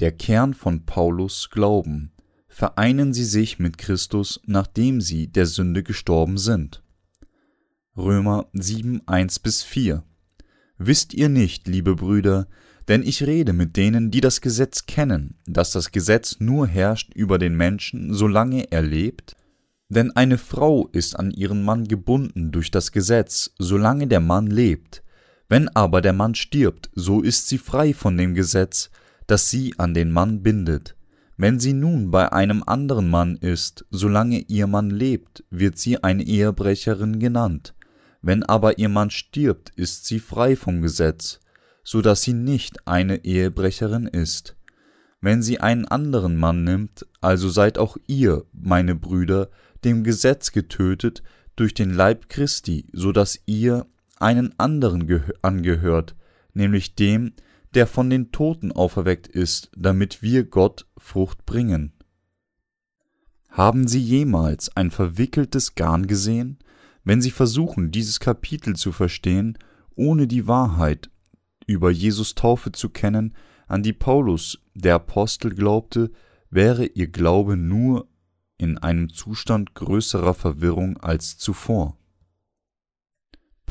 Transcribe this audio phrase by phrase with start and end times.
[0.00, 2.10] Der Kern von Paulus Glauben.
[2.48, 6.82] Vereinen sie sich mit Christus, nachdem sie der Sünde gestorben sind.
[7.96, 10.02] Römer 7, 1 bis 4.
[10.78, 12.48] Wisst ihr nicht, liebe Brüder,
[12.88, 17.38] denn ich rede mit denen, die das Gesetz kennen, dass das Gesetz nur herrscht über
[17.38, 19.36] den Menschen, solange er lebt?
[19.88, 25.04] Denn eine Frau ist an ihren Mann gebunden durch das Gesetz, solange der Mann lebt.
[25.48, 28.90] Wenn aber der Mann stirbt, so ist sie frei von dem Gesetz,
[29.26, 30.96] das sie an den Mann bindet.
[31.36, 36.22] Wenn sie nun bei einem anderen Mann ist, solange ihr Mann lebt, wird sie eine
[36.22, 37.74] Ehebrecherin genannt.
[38.22, 41.40] Wenn aber ihr Mann stirbt, ist sie frei vom Gesetz,
[41.82, 44.56] so dass sie nicht eine Ehebrecherin ist.
[45.20, 49.48] Wenn sie einen anderen Mann nimmt, also seid auch ihr, meine Brüder,
[49.84, 51.22] dem Gesetz getötet
[51.56, 53.86] durch den Leib Christi, so dass ihr
[54.18, 56.14] einen anderen angehört,
[56.52, 57.32] nämlich dem,
[57.74, 61.92] der von den Toten auferweckt ist, damit wir Gott Frucht bringen.
[63.48, 66.58] Haben Sie jemals ein verwickeltes Garn gesehen?
[67.04, 69.58] Wenn Sie versuchen, dieses Kapitel zu verstehen,
[69.94, 71.10] ohne die Wahrheit
[71.66, 73.34] über Jesus Taufe zu kennen,
[73.66, 76.10] an die Paulus, der Apostel, glaubte,
[76.50, 78.08] wäre Ihr Glaube nur
[78.58, 81.96] in einem Zustand größerer Verwirrung als zuvor.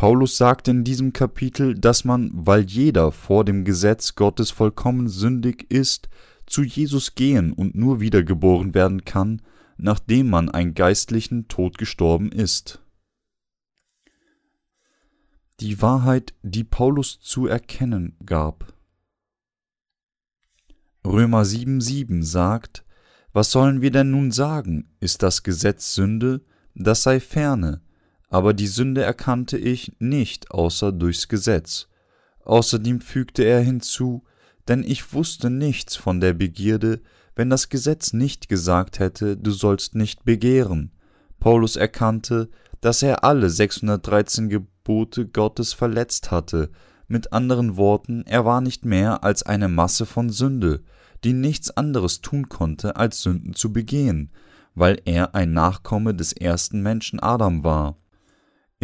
[0.04, 5.72] Paulus sagt in diesem Kapitel, dass man, weil jeder vor dem Gesetz Gottes vollkommen sündig
[5.72, 6.10] ist,
[6.45, 9.42] zu Jesus gehen und nur wiedergeboren werden kann,
[9.78, 12.82] nachdem man einen geistlichen Tod gestorben ist.
[15.62, 18.73] Die Wahrheit, die Paulus zu erkennen gab.
[21.08, 22.84] Römer 7,7 sagt:
[23.32, 24.94] Was sollen wir denn nun sagen?
[25.00, 26.42] Ist das Gesetz Sünde?
[26.76, 27.82] Das sei ferne
[28.34, 31.88] aber die Sünde erkannte ich nicht außer durchs Gesetz.
[32.44, 34.23] Außerdem fügte er hinzu,
[34.67, 37.02] denn ich wusste nichts von der Begierde,
[37.36, 40.94] wenn das Gesetz nicht gesagt hätte, du sollst nicht begehren.
[41.39, 42.49] Paulus erkannte,
[42.82, 46.71] dass er alle 613 Gebote Gottes verletzt hatte,
[47.08, 50.82] mit anderen Worten, er war nicht mehr als eine Masse von Sünde,
[51.23, 54.32] die nichts anderes tun konnte, als Sünden zu begehen,
[54.73, 57.98] weil er ein Nachkomme des ersten Menschen Adam war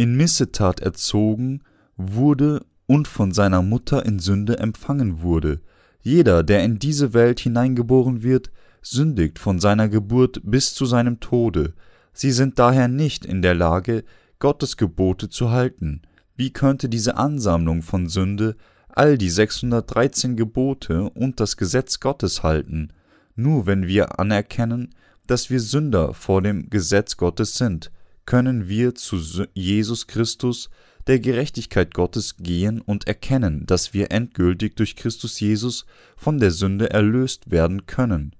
[0.00, 1.60] in Missetat erzogen
[1.98, 5.60] wurde und von seiner Mutter in Sünde empfangen wurde.
[6.00, 8.50] Jeder, der in diese Welt hineingeboren wird,
[8.80, 11.74] sündigt von seiner Geburt bis zu seinem Tode.
[12.14, 14.04] Sie sind daher nicht in der Lage,
[14.38, 16.00] Gottes Gebote zu halten.
[16.34, 18.56] Wie könnte diese Ansammlung von Sünde
[18.88, 22.88] all die 613 Gebote und das Gesetz Gottes halten?
[23.36, 24.94] Nur wenn wir anerkennen,
[25.26, 27.90] dass wir Sünder vor dem Gesetz Gottes sind,
[28.30, 29.16] können wir zu
[29.54, 30.70] Jesus Christus,
[31.08, 35.84] der Gerechtigkeit Gottes, gehen und erkennen, dass wir endgültig durch Christus Jesus
[36.16, 38.36] von der Sünde erlöst werden können.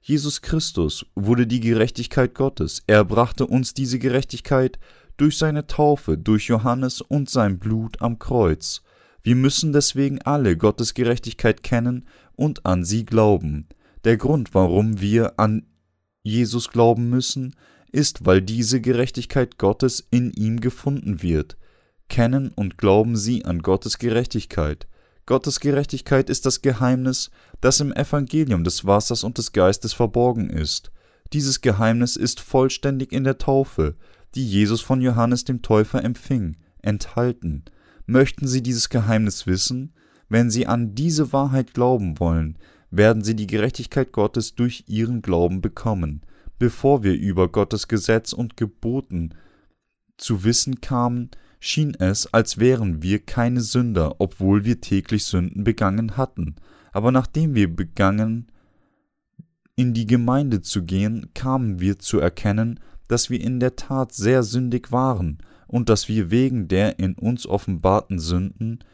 [0.00, 4.78] Jesus Christus wurde die Gerechtigkeit Gottes, er brachte uns diese Gerechtigkeit
[5.18, 8.80] durch seine Taufe, durch Johannes und sein Blut am Kreuz.
[9.22, 13.68] Wir müssen deswegen alle Gottes Gerechtigkeit kennen und an sie glauben.
[14.04, 15.66] Der Grund, warum wir an
[16.22, 17.54] Jesus glauben müssen,
[17.94, 21.56] ist, weil diese Gerechtigkeit Gottes in ihm gefunden wird.
[22.08, 24.86] Kennen und glauben sie an Gottes Gerechtigkeit.
[25.26, 30.90] Gottes Gerechtigkeit ist das Geheimnis, das im Evangelium des Wassers und des Geistes verborgen ist.
[31.32, 33.94] Dieses Geheimnis ist vollständig in der Taufe,
[34.34, 37.64] die Jesus von Johannes dem Täufer empfing, enthalten.
[38.06, 39.94] Möchten Sie dieses Geheimnis wissen?
[40.28, 42.58] Wenn Sie an diese Wahrheit glauben wollen,
[42.90, 46.22] werden Sie die Gerechtigkeit Gottes durch Ihren Glauben bekommen
[46.58, 49.34] bevor wir über Gottes Gesetz und Geboten
[50.16, 56.16] zu wissen kamen, schien es, als wären wir keine Sünder, obwohl wir täglich Sünden begangen
[56.16, 56.56] hatten.
[56.92, 58.46] Aber nachdem wir begangen,
[59.76, 64.42] in die Gemeinde zu gehen, kamen wir zu erkennen, dass wir in der Tat sehr
[64.42, 68.84] sündig waren und dass wir wegen der in uns offenbarten Sünden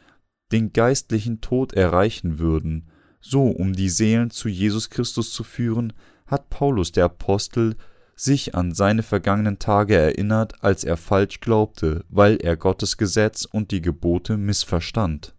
[0.53, 2.89] den geistlichen Tod erreichen würden,
[3.21, 5.93] so um die Seelen zu Jesus Christus zu führen,
[6.31, 7.77] hat Paulus der Apostel
[8.15, 13.71] sich an seine vergangenen Tage erinnert, als er falsch glaubte, weil er Gottes Gesetz und
[13.71, 15.35] die Gebote missverstand.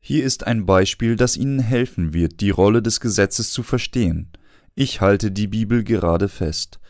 [0.00, 4.30] Hier ist ein Beispiel, das Ihnen helfen wird, die Rolle des Gesetzes zu verstehen.
[4.74, 6.80] Ich halte die Bibel gerade fest.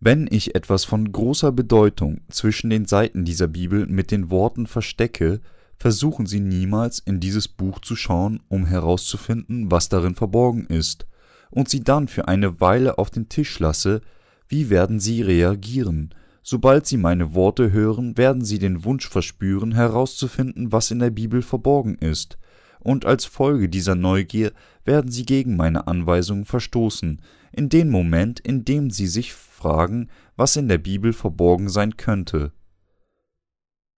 [0.00, 5.40] Wenn ich etwas von großer Bedeutung zwischen den Seiten dieser Bibel mit den Worten verstecke,
[5.76, 11.06] versuchen Sie niemals in dieses Buch zu schauen, um herauszufinden, was darin verborgen ist
[11.50, 14.00] und sie dann für eine Weile auf den Tisch lasse,
[14.48, 16.14] wie werden sie reagieren?
[16.42, 21.42] Sobald sie meine Worte hören, werden sie den Wunsch verspüren, herauszufinden, was in der Bibel
[21.42, 22.38] verborgen ist,
[22.80, 24.52] und als Folge dieser Neugier
[24.84, 27.20] werden sie gegen meine Anweisungen verstoßen,
[27.52, 32.52] in dem Moment, in dem sie sich fragen, was in der Bibel verborgen sein könnte.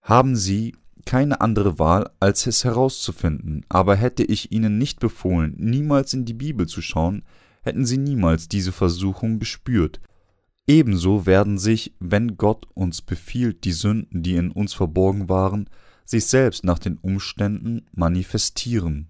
[0.03, 0.75] Haben sie
[1.05, 6.35] keine andere Wahl, als es herauszufinden, aber hätte ich ihnen nicht befohlen, niemals in die
[6.35, 7.23] Bibel zu schauen,
[7.63, 10.01] hätten sie niemals diese Versuchung gespürt.
[10.67, 15.69] Ebenso werden sich, wenn Gott uns befiehlt, die Sünden, die in uns verborgen waren,
[16.05, 19.09] sich selbst nach den Umständen manifestieren.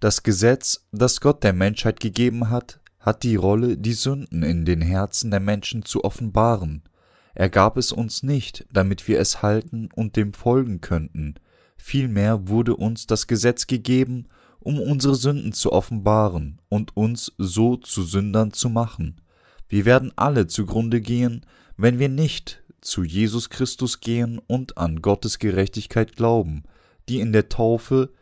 [0.00, 4.80] Das Gesetz, das Gott der Menschheit gegeben hat, hat die Rolle, die Sünden in den
[4.80, 6.82] Herzen der Menschen zu offenbaren.
[7.34, 11.34] Er gab es uns nicht, damit wir es halten und dem folgen könnten,
[11.76, 14.28] vielmehr wurde uns das Gesetz gegeben,
[14.64, 19.20] um unsere Sünden zu offenbaren und uns so zu Sündern zu machen.
[19.68, 21.46] Wir werden alle zugrunde gehen,
[21.76, 26.64] wenn wir nicht zu Jesus Christus gehen und an Gottes Gerechtigkeit glauben,
[27.08, 28.12] die in der Taufe,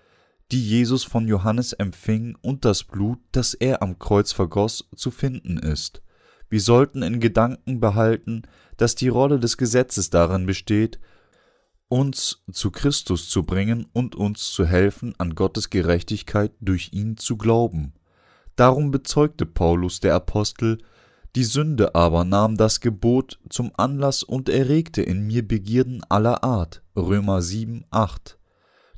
[0.51, 5.59] die Jesus von Johannes empfing, und das Blut, das er am Kreuz vergoss, zu finden
[5.59, 6.03] ist.
[6.49, 8.43] Wir sollten in Gedanken behalten,
[8.77, 10.99] dass die Rolle des Gesetzes darin besteht,
[11.93, 17.37] uns zu Christus zu bringen und uns zu helfen, an Gottes Gerechtigkeit durch ihn zu
[17.37, 17.93] glauben.
[18.57, 20.79] Darum bezeugte Paulus der Apostel,
[21.37, 26.83] die Sünde aber nahm das Gebot zum Anlass und erregte in mir Begierden aller Art.
[26.97, 28.39] Römer 7, 8.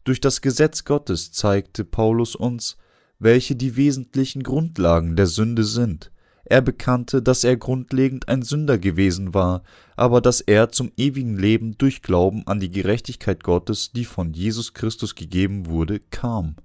[0.05, 2.77] Durch das Gesetz Gottes zeigte Paulus uns,
[3.19, 6.13] welche die wesentlichen Grundlagen der Sünde sind.
[6.45, 9.63] Er bekannte, dass er grundlegend ein Sünder gewesen war,
[9.97, 14.75] aber dass er zum ewigen Leben durch Glauben an die Gerechtigkeit Gottes, die von Jesus
[14.75, 16.57] Christus gegeben wurde, kam.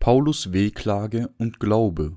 [0.00, 2.16] Paulus Wehklage und Glaube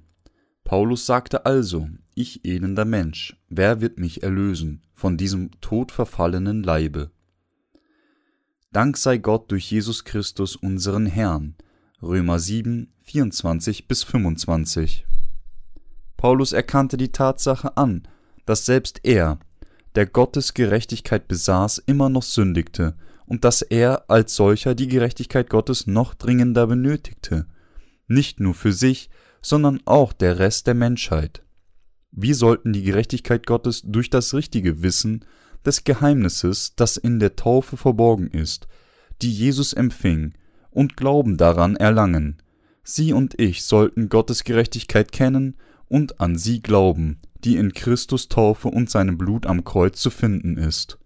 [0.67, 7.09] Paulus sagte also, ich elender Mensch, wer wird mich erlösen von diesem todverfallenen Leibe?
[8.73, 11.55] Dank sei Gott durch Jesus Christus unseren Herrn.
[12.01, 15.05] Römer 7, 24 bis 25.
[16.17, 18.07] Paulus erkannte die Tatsache an,
[18.45, 19.39] dass selbst er,
[19.95, 25.85] der Gottes Gerechtigkeit besaß, immer noch sündigte und dass er als solcher die Gerechtigkeit Gottes
[25.87, 27.45] noch dringender benötigte,
[28.07, 29.09] nicht nur für sich,
[29.41, 31.43] sondern auch der Rest der Menschheit.
[32.11, 35.25] Wir sollten die Gerechtigkeit Gottes durch das richtige Wissen
[35.65, 38.67] des Geheimnisses, das in der Taufe verborgen ist,
[39.21, 40.33] die Jesus empfing,
[40.71, 42.37] und Glauben daran erlangen.
[42.83, 45.57] Sie und ich sollten Gottes Gerechtigkeit kennen
[45.89, 50.57] und an sie glauben, die in Christus Taufe und seinem Blut am Kreuz zu finden
[50.57, 50.97] ist.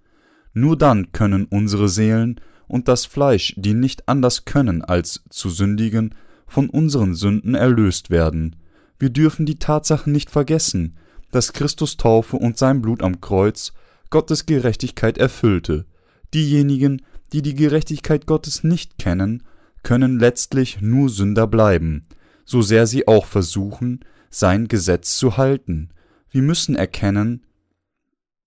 [0.54, 6.16] Nur dann können unsere Seelen und das Fleisch, die nicht anders können als zu sündigen,
[6.48, 8.56] von unseren Sünden erlöst werden.
[9.00, 10.98] Wir dürfen die Tatsache nicht vergessen,
[11.31, 13.74] dass Christus Taufe und sein Blut am Kreuz
[14.10, 15.86] Gottes Gerechtigkeit erfüllte.
[16.33, 17.01] Diejenigen,
[17.31, 19.44] die die Gerechtigkeit Gottes nicht kennen,
[19.83, 22.04] können letztlich nur Sünder bleiben,
[22.45, 24.01] so sehr sie auch versuchen,
[24.31, 25.89] sein Gesetz zu halten.
[26.31, 27.45] Wir müssen erkennen,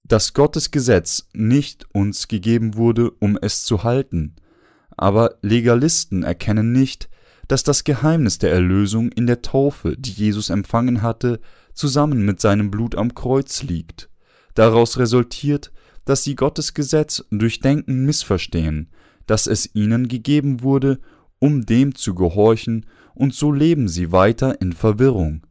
[0.03, 4.35] dass Gottes Gesetz nicht uns gegeben wurde, um es zu halten.
[4.97, 7.09] Aber Legalisten erkennen nicht,
[7.49, 11.41] dass das Geheimnis der Erlösung in der Taufe, die Jesus empfangen hatte,
[11.75, 14.09] zusammen mit seinem Blut am Kreuz liegt.
[14.55, 15.73] Daraus resultiert,
[16.05, 18.89] dass sie Gottes Gesetz durch Denken missverstehen,
[19.27, 21.01] dass es ihnen gegeben wurde,
[21.39, 25.43] um dem zu gehorchen, und so leben sie weiter in Verwirrung.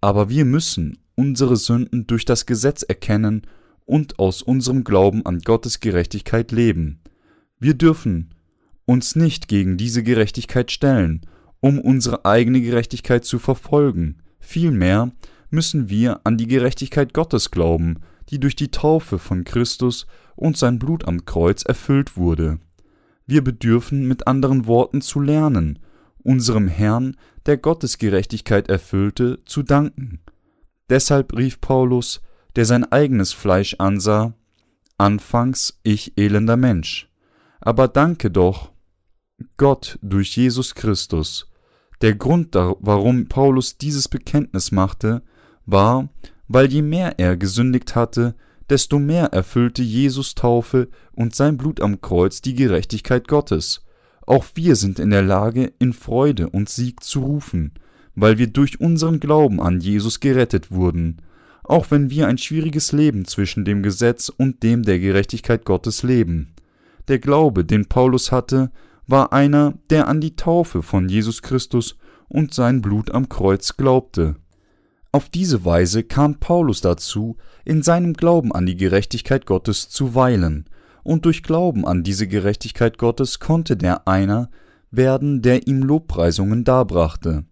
[0.00, 3.42] Aber wir müssen unsere Sünden durch das Gesetz erkennen
[3.84, 7.00] und aus unserem Glauben an Gottes Gerechtigkeit leben.
[7.58, 8.34] Wir dürfen
[8.86, 11.20] uns nicht gegen diese Gerechtigkeit stellen,
[11.60, 14.22] um unsere eigene Gerechtigkeit zu verfolgen.
[14.38, 15.12] Vielmehr
[15.50, 17.98] müssen wir an die Gerechtigkeit Gottes glauben,
[18.30, 22.58] die durch die Taufe von Christus und sein Blut am Kreuz erfüllt wurde.
[23.26, 25.78] Wir bedürfen mit anderen Worten zu lernen,
[26.22, 27.16] unserem Herrn,
[27.46, 30.20] der Gottes Gerechtigkeit erfüllte, zu danken.
[30.88, 32.20] Deshalb rief Paulus,
[32.56, 34.34] der sein eigenes Fleisch ansah,
[35.00, 37.08] Anfangs ich elender Mensch,
[37.62, 38.70] aber danke doch,
[39.56, 41.50] Gott durch Jesus Christus.
[42.02, 45.22] Der Grund, warum Paulus dieses Bekenntnis machte,
[45.64, 46.10] war,
[46.48, 48.34] weil je mehr er gesündigt hatte,
[48.68, 53.82] desto mehr erfüllte Jesus Taufe und sein Blut am Kreuz die Gerechtigkeit Gottes.
[54.30, 57.72] Auch wir sind in der Lage, in Freude und Sieg zu rufen,
[58.14, 61.20] weil wir durch unseren Glauben an Jesus gerettet wurden,
[61.64, 66.54] auch wenn wir ein schwieriges Leben zwischen dem Gesetz und dem der Gerechtigkeit Gottes leben.
[67.08, 68.70] Der Glaube, den Paulus hatte,
[69.04, 74.36] war einer, der an die Taufe von Jesus Christus und sein Blut am Kreuz glaubte.
[75.10, 80.66] Auf diese Weise kam Paulus dazu, in seinem Glauben an die Gerechtigkeit Gottes zu weilen,
[81.02, 84.50] und durch Glauben an diese Gerechtigkeit Gottes konnte der einer,
[84.90, 87.44] werden, der ihm Lobpreisungen darbrachte.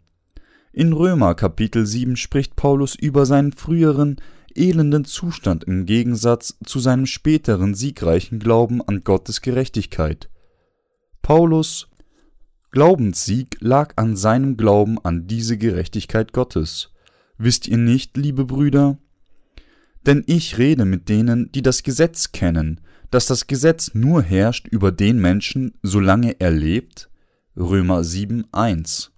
[0.72, 4.16] In Römer Kapitel 7 spricht Paulus über seinen früheren
[4.54, 10.28] elenden Zustand im Gegensatz zu seinem späteren siegreichen Glauben an Gottes Gerechtigkeit.
[11.22, 11.88] Paulus
[12.70, 16.92] Glaubenssieg lag an seinem Glauben an diese Gerechtigkeit Gottes.
[17.38, 18.98] Wisst ihr nicht, liebe Brüder?
[20.06, 24.92] Denn ich rede mit denen, die das Gesetz kennen, dass das Gesetz nur herrscht über
[24.92, 27.10] den Menschen, solange er lebt?
[27.56, 29.12] Römer 7, 1.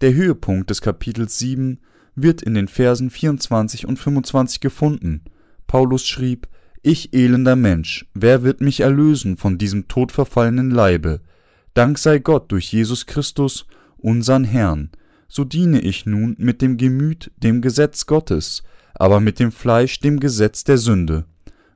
[0.00, 1.78] Der Höhepunkt des Kapitels 7
[2.14, 5.22] wird in den Versen 24 und 25 gefunden.
[5.66, 6.48] Paulus schrieb,
[6.82, 11.20] Ich elender Mensch, wer wird mich erlösen von diesem todverfallenen Leibe?
[11.74, 13.66] Dank sei Gott durch Jesus Christus,
[13.98, 14.90] unsern Herrn.
[15.28, 18.62] So diene ich nun mit dem Gemüt dem Gesetz Gottes,
[18.94, 21.26] aber mit dem Fleisch dem Gesetz der Sünde.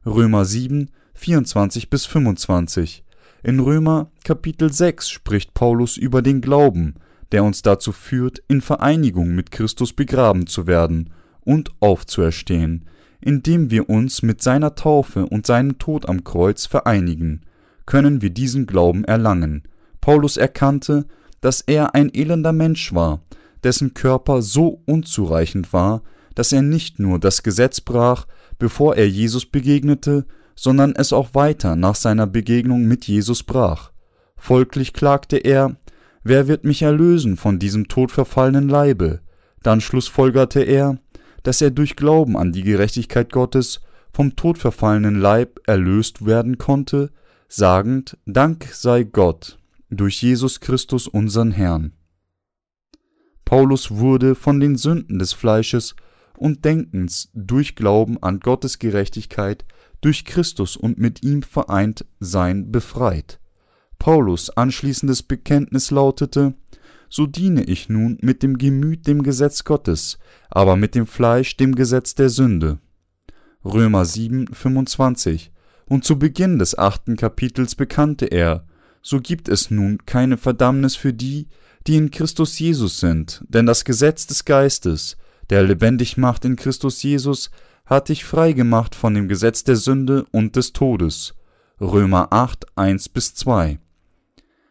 [0.06, 3.04] Römer 7, 24 bis 25.
[3.42, 6.94] In Römer Kapitel 6 spricht Paulus über den Glauben,
[7.32, 12.86] der uns dazu führt, in Vereinigung mit Christus begraben zu werden und aufzuerstehen,
[13.20, 17.42] indem wir uns mit seiner Taufe und seinem Tod am Kreuz vereinigen,
[17.86, 19.62] können wir diesen Glauben erlangen.
[20.00, 21.06] Paulus erkannte,
[21.40, 23.22] dass er ein elender Mensch war,
[23.64, 26.02] dessen Körper so unzureichend war,
[26.34, 28.26] dass er nicht nur das Gesetz brach,
[28.58, 30.26] bevor er Jesus begegnete,
[30.60, 33.92] sondern es auch weiter nach seiner Begegnung mit Jesus brach.
[34.36, 35.76] Folglich klagte er,
[36.22, 39.20] Wer wird mich erlösen von diesem todverfallenen Leibe?
[39.62, 40.98] Dann schlussfolgerte er,
[41.44, 43.80] dass er durch Glauben an die Gerechtigkeit Gottes
[44.12, 47.10] vom todverfallenen Leib erlöst werden konnte,
[47.48, 51.94] sagend, Dank sei Gott durch Jesus Christus unseren Herrn.
[53.46, 55.96] Paulus wurde von den Sünden des Fleisches
[56.36, 59.64] und Denkens durch Glauben an Gottes Gerechtigkeit
[60.00, 63.40] durch Christus und mit ihm vereint sein befreit.
[63.98, 66.54] Paulus anschließendes Bekenntnis lautete
[67.08, 71.74] So diene ich nun mit dem Gemüt dem Gesetz Gottes, aber mit dem Fleisch dem
[71.74, 72.78] Gesetz der Sünde.
[73.64, 75.52] Römer 7, 25
[75.84, 78.64] Und zu Beginn des achten Kapitels bekannte er,
[79.02, 81.48] so gibt es nun keine Verdammnis für die,
[81.86, 85.16] die in Christus Jesus sind, denn das Gesetz des Geistes,
[85.48, 87.50] der lebendig macht in Christus Jesus,
[87.90, 91.34] hat dich frei gemacht von dem Gesetz der Sünde und des Todes.
[91.80, 93.80] Römer 8, 1 bis 2.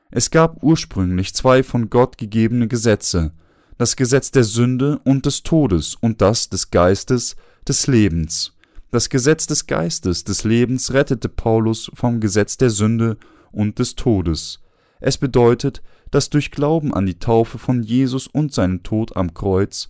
[0.10, 3.34] Es gab ursprünglich zwei von Gott gegebene Gesetze,
[3.78, 7.36] das Gesetz der Sünde und des Todes und das des Geistes
[7.68, 8.56] des Lebens.
[8.90, 13.18] Das Gesetz des Geistes des Lebens rettete Paulus vom Gesetz der Sünde
[13.52, 14.62] und des Todes.
[15.02, 19.90] Es bedeutet, dass durch Glauben an die Taufe von Jesus und seinen Tod am Kreuz,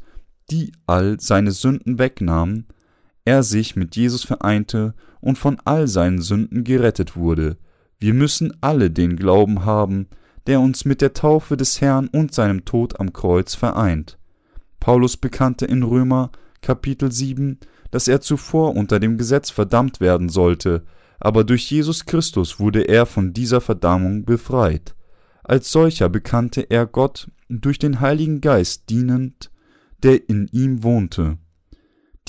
[0.49, 2.65] die all seine Sünden wegnahmen,
[3.25, 7.57] er sich mit Jesus vereinte und von all seinen Sünden gerettet wurde.
[7.99, 10.07] Wir müssen alle den Glauben haben,
[10.47, 14.17] der uns mit der Taufe des Herrn und seinem Tod am Kreuz vereint.
[14.79, 17.59] Paulus bekannte in Römer Kapitel 7,
[17.91, 20.83] dass er zuvor unter dem Gesetz verdammt werden sollte,
[21.19, 24.95] aber durch Jesus Christus wurde er von dieser Verdammung befreit.
[25.43, 29.51] Als solcher bekannte er Gott durch den Heiligen Geist dienend,
[30.03, 31.37] der in ihm wohnte.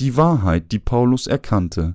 [0.01, 1.93] Die Wahrheit, die Paulus erkannte.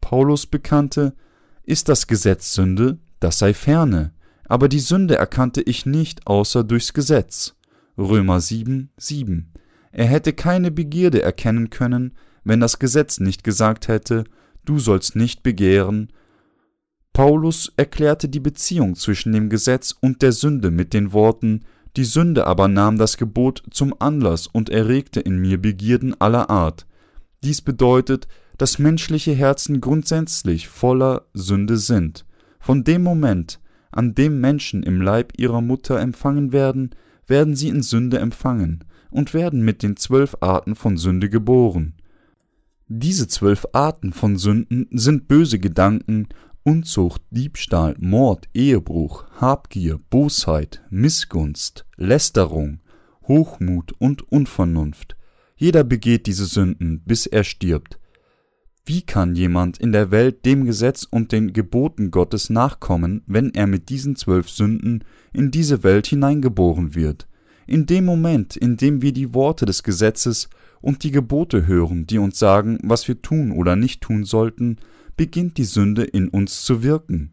[0.00, 1.16] Paulus bekannte,
[1.64, 4.12] ist das Gesetz Sünde, das sei ferne,
[4.44, 7.56] aber die Sünde erkannte ich nicht außer durchs Gesetz.
[7.98, 9.52] Römer 7, 7.
[9.90, 12.12] Er hätte keine Begierde erkennen können,
[12.44, 14.22] wenn das Gesetz nicht gesagt hätte,
[14.64, 16.12] du sollst nicht begehren.
[17.12, 21.64] Paulus erklärte die Beziehung zwischen dem Gesetz und der Sünde mit den Worten,
[21.96, 26.86] die Sünde aber nahm das Gebot zum Anlass und erregte in mir Begierden aller Art.
[27.44, 32.26] Dies bedeutet, dass menschliche Herzen grundsätzlich voller Sünde sind.
[32.58, 33.60] Von dem Moment,
[33.92, 36.90] an dem Menschen im Leib ihrer Mutter empfangen werden,
[37.26, 41.94] werden sie in Sünde empfangen und werden mit den zwölf Arten von Sünde geboren.
[42.88, 46.28] Diese zwölf Arten von Sünden sind böse Gedanken,
[46.64, 52.80] Unzucht, Diebstahl, Mord, Ehebruch, Habgier, Bosheit, Missgunst, Lästerung,
[53.26, 55.17] Hochmut und Unvernunft.
[55.58, 57.98] Jeder begeht diese Sünden, bis er stirbt.
[58.86, 63.66] Wie kann jemand in der Welt dem Gesetz und den Geboten Gottes nachkommen, wenn er
[63.66, 67.28] mit diesen zwölf Sünden in diese Welt hineingeboren wird?
[67.66, 70.48] In dem Moment, in dem wir die Worte des Gesetzes
[70.80, 74.76] und die Gebote hören, die uns sagen, was wir tun oder nicht tun sollten,
[75.18, 77.32] beginnt die Sünde in uns zu wirken.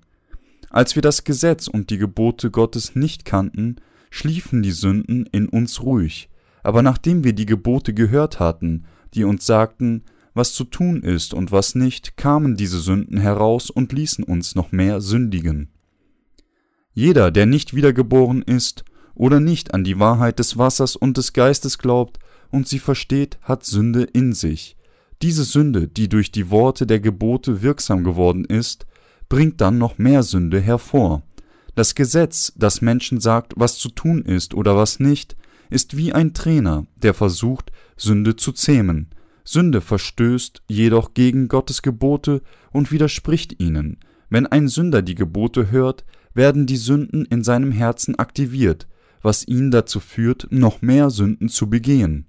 [0.72, 3.78] Als wir das Gesetz und die Gebote Gottes nicht kannten,
[4.10, 6.28] schliefen die Sünden in uns ruhig,
[6.66, 10.04] aber nachdem wir die Gebote gehört hatten, die uns sagten,
[10.34, 14.72] was zu tun ist und was nicht, kamen diese Sünden heraus und ließen uns noch
[14.72, 15.70] mehr sündigen.
[16.92, 21.78] Jeder, der nicht wiedergeboren ist oder nicht an die Wahrheit des Wassers und des Geistes
[21.78, 22.18] glaubt
[22.50, 24.76] und sie versteht, hat Sünde in sich.
[25.22, 28.88] Diese Sünde, die durch die Worte der Gebote wirksam geworden ist,
[29.30, 31.22] bringt dann noch mehr Sünde hervor.
[31.76, 35.38] Das Gesetz, das Menschen sagt, was zu tun ist oder was nicht,
[35.70, 39.08] ist wie ein Trainer, der versucht, Sünde zu zähmen.
[39.44, 42.42] Sünde verstößt jedoch gegen Gottes Gebote
[42.72, 43.98] und widerspricht ihnen.
[44.30, 46.04] Wenn ein Sünder die Gebote hört,
[46.34, 48.88] werden die Sünden in seinem Herzen aktiviert,
[49.22, 52.28] was ihn dazu führt, noch mehr Sünden zu begehen.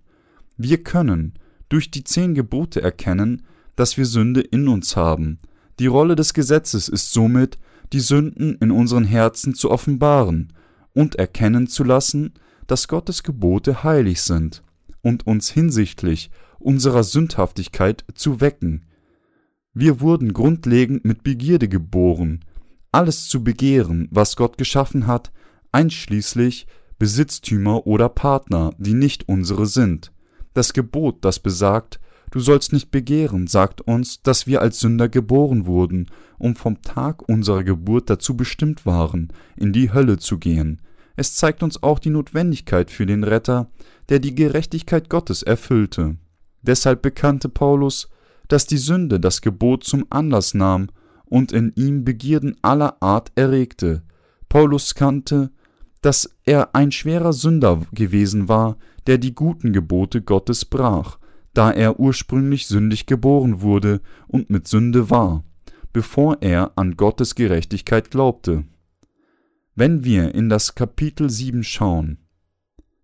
[0.56, 1.34] Wir können
[1.68, 3.42] durch die zehn Gebote erkennen,
[3.74, 5.38] dass wir Sünde in uns haben.
[5.78, 7.58] Die Rolle des Gesetzes ist somit,
[7.92, 10.52] die Sünden in unseren Herzen zu offenbaren
[10.94, 12.32] und erkennen zu lassen,
[12.66, 14.62] dass Gottes Gebote heilig sind
[15.02, 18.86] und uns hinsichtlich unserer Sündhaftigkeit zu wecken.
[19.72, 22.44] Wir wurden grundlegend mit Begierde geboren,
[22.92, 25.32] alles zu begehren, was Gott geschaffen hat,
[25.72, 26.66] einschließlich
[26.98, 30.12] Besitztümer oder Partner, die nicht unsere sind.
[30.54, 35.66] Das Gebot, das besagt, du sollst nicht begehren, sagt uns, dass wir als Sünder geboren
[35.66, 40.80] wurden, um vom Tag unserer Geburt dazu bestimmt waren, in die Hölle zu gehen.
[41.16, 43.70] Es zeigt uns auch die Notwendigkeit für den Retter,
[44.08, 46.16] der die Gerechtigkeit Gottes erfüllte.
[46.62, 48.08] Deshalb bekannte Paulus,
[48.48, 50.88] dass die Sünde das Gebot zum Anlass nahm
[51.24, 54.02] und in ihm Begierden aller Art erregte.
[54.48, 55.50] Paulus kannte,
[56.02, 61.18] dass er ein schwerer Sünder gewesen war, der die guten Gebote Gottes brach,
[61.54, 65.42] da er ursprünglich sündig geboren wurde und mit Sünde war,
[65.92, 68.64] bevor er an Gottes Gerechtigkeit glaubte.
[69.78, 72.16] Wenn wir in das Kapitel 7 schauen,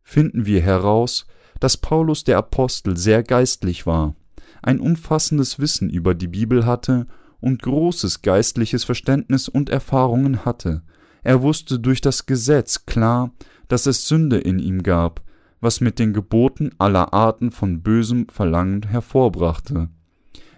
[0.03, 1.27] finden wir heraus,
[1.61, 4.17] dass Paulus der Apostel sehr geistlich war,
[4.63, 7.07] ein umfassendes Wissen über die Bibel hatte
[7.41, 10.83] und großes geistliches Verständnis und Erfahrungen hatte.
[11.23, 13.33] Er wusste durch das Gesetz klar,
[13.69, 15.21] dass es Sünde in ihm gab,
[15.61, 19.91] was mit den Geboten aller Arten von bösem Verlangen hervorbrachte.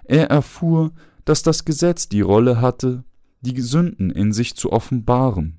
[0.04, 0.92] Er erfuhr,
[1.24, 3.02] dass das Gesetz die Rolle hatte,
[3.40, 5.58] die Sünden in sich zu offenbaren.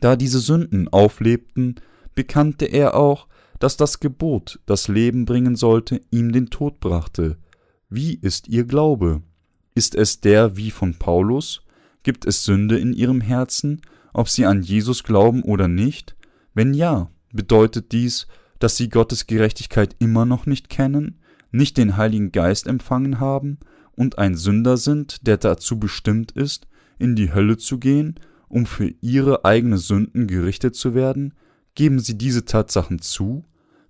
[0.00, 1.76] Da diese Sünden auflebten,
[2.14, 3.26] bekannte er auch,
[3.58, 7.36] dass das Gebot, das Leben bringen sollte, ihm den Tod brachte.
[7.88, 9.22] Wie ist ihr Glaube?
[9.74, 11.62] Ist es der wie von Paulus?
[12.02, 13.82] Gibt es Sünde in ihrem Herzen,
[14.12, 16.16] ob sie an Jesus glauben oder nicht?
[16.54, 18.26] Wenn ja, bedeutet dies,
[18.58, 23.58] dass sie Gottes Gerechtigkeit immer noch nicht kennen, nicht den Heiligen Geist empfangen haben
[23.94, 26.66] und ein Sünder sind, der dazu bestimmt ist,
[26.98, 28.16] in die Hölle zu gehen,
[28.48, 31.34] um für ihre eigene Sünden gerichtet zu werden?
[31.74, 33.44] Geben sie diese Tatsachen zu?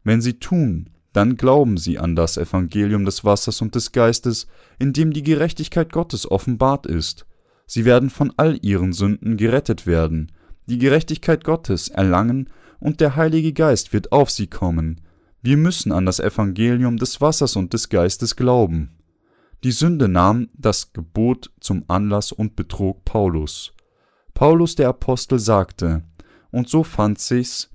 [0.04, 4.46] Wenn sie tun, dann glauben sie an das Evangelium des Wassers und des Geistes,
[4.78, 7.26] in dem die Gerechtigkeit Gottes offenbart ist.
[7.66, 10.32] Sie werden von all ihren Sünden gerettet werden,
[10.68, 15.00] die Gerechtigkeit Gottes erlangen und der Heilige Geist wird auf sie kommen.
[15.42, 18.90] Wir müssen an das Evangelium des Wassers und des Geistes glauben.
[19.64, 23.72] Die Sünde nahm das Gebot zum Anlass und betrog Paulus.
[24.38, 26.04] Paulus der Apostel sagte,
[26.52, 27.70] und so fand sich's,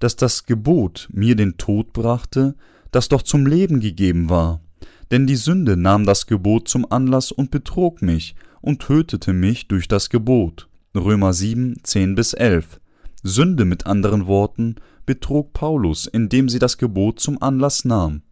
[0.00, 2.56] dass das Gebot mir den Tod brachte,
[2.90, 4.60] das doch zum Leben gegeben war.
[5.12, 9.86] Denn die Sünde nahm das Gebot zum Anlass und betrog mich und tötete mich durch
[9.86, 10.68] das Gebot.
[10.96, 12.80] Römer 7, 10 bis 11.
[13.22, 14.74] Sünde mit anderen Worten
[15.06, 18.22] betrog Paulus, indem sie das Gebot zum Anlass nahm.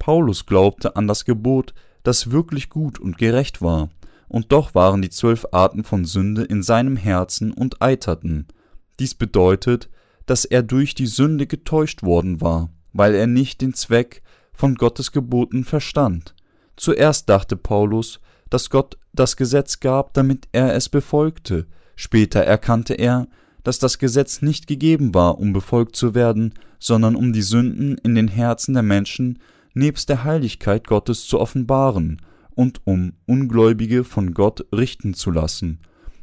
[0.00, 3.90] Paulus glaubte an das Gebot, das wirklich gut und gerecht war,
[4.32, 8.48] und doch waren die zwölf Arten von Sünde in seinem Herzen und eiterten.
[8.98, 9.90] Dies bedeutet,
[10.24, 14.22] dass er durch die Sünde getäuscht worden war, weil er nicht den Zweck
[14.54, 16.34] von Gottes Geboten verstand.
[16.76, 23.28] Zuerst dachte Paulus, dass Gott das Gesetz gab, damit er es befolgte, später erkannte er,
[23.64, 28.14] dass das Gesetz nicht gegeben war, um befolgt zu werden, sondern um die Sünden in
[28.14, 29.40] den Herzen der Menschen
[29.74, 32.22] nebst der Heiligkeit Gottes zu offenbaren
[32.54, 35.80] und um Ungläubige von Gott richten zu lassen.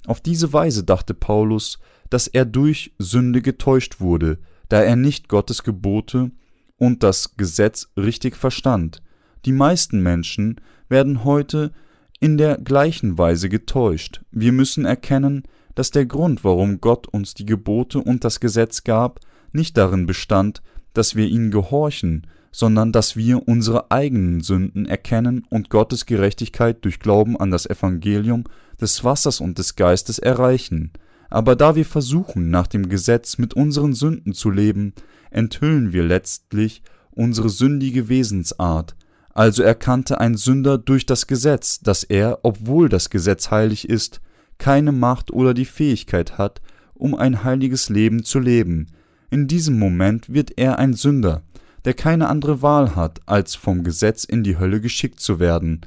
[0.08, 4.40] Auf diese Weise dachte Paulus, dass er durch Sünde getäuscht wurde,
[4.70, 6.32] da er nicht Gottes Gebote
[6.78, 9.02] und das Gesetz richtig verstand.
[9.46, 11.72] Die meisten Menschen werden heute
[12.20, 14.22] in der gleichen Weise getäuscht.
[14.32, 15.44] Wir müssen erkennen,
[15.76, 19.20] dass der Grund, warum Gott uns die Gebote und das Gesetz gab,
[19.54, 20.62] nicht darin bestand,
[20.94, 27.00] dass wir ihnen gehorchen, sondern dass wir unsere eigenen Sünden erkennen und Gottes Gerechtigkeit durch
[27.00, 28.46] Glauben an das Evangelium
[28.82, 30.92] des Wassers und des Geistes erreichen.
[31.30, 34.94] Aber da wir versuchen, nach dem Gesetz mit unseren Sünden zu leben,
[35.30, 36.82] enthüllen wir letztlich
[37.12, 38.96] unsere sündige Wesensart.
[39.34, 44.22] Also erkannte ein Sünder durch das Gesetz, dass er, obwohl das Gesetz heilig ist,
[44.58, 46.62] keine Macht oder die Fähigkeit hat,
[46.96, 48.88] um ein heiliges Leben zu leben.
[49.30, 51.44] In diesem Moment wird er ein Sünder,
[51.86, 55.82] der keine andere Wahl hat, als vom Gesetz in die Hölle geschickt zu werden.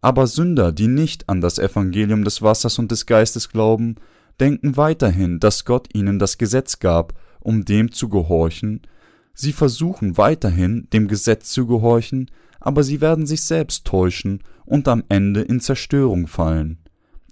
[0.00, 3.96] Aber Sünder, die nicht an das Evangelium des Wassers und des Geistes glauben,
[4.40, 8.82] denken weiterhin, dass Gott ihnen das Gesetz gab, um dem zu gehorchen.
[9.34, 12.30] Sie versuchen weiterhin, dem Gesetz zu gehorchen,
[12.60, 16.78] aber sie werden sich selbst täuschen und am Ende in Zerstörung fallen.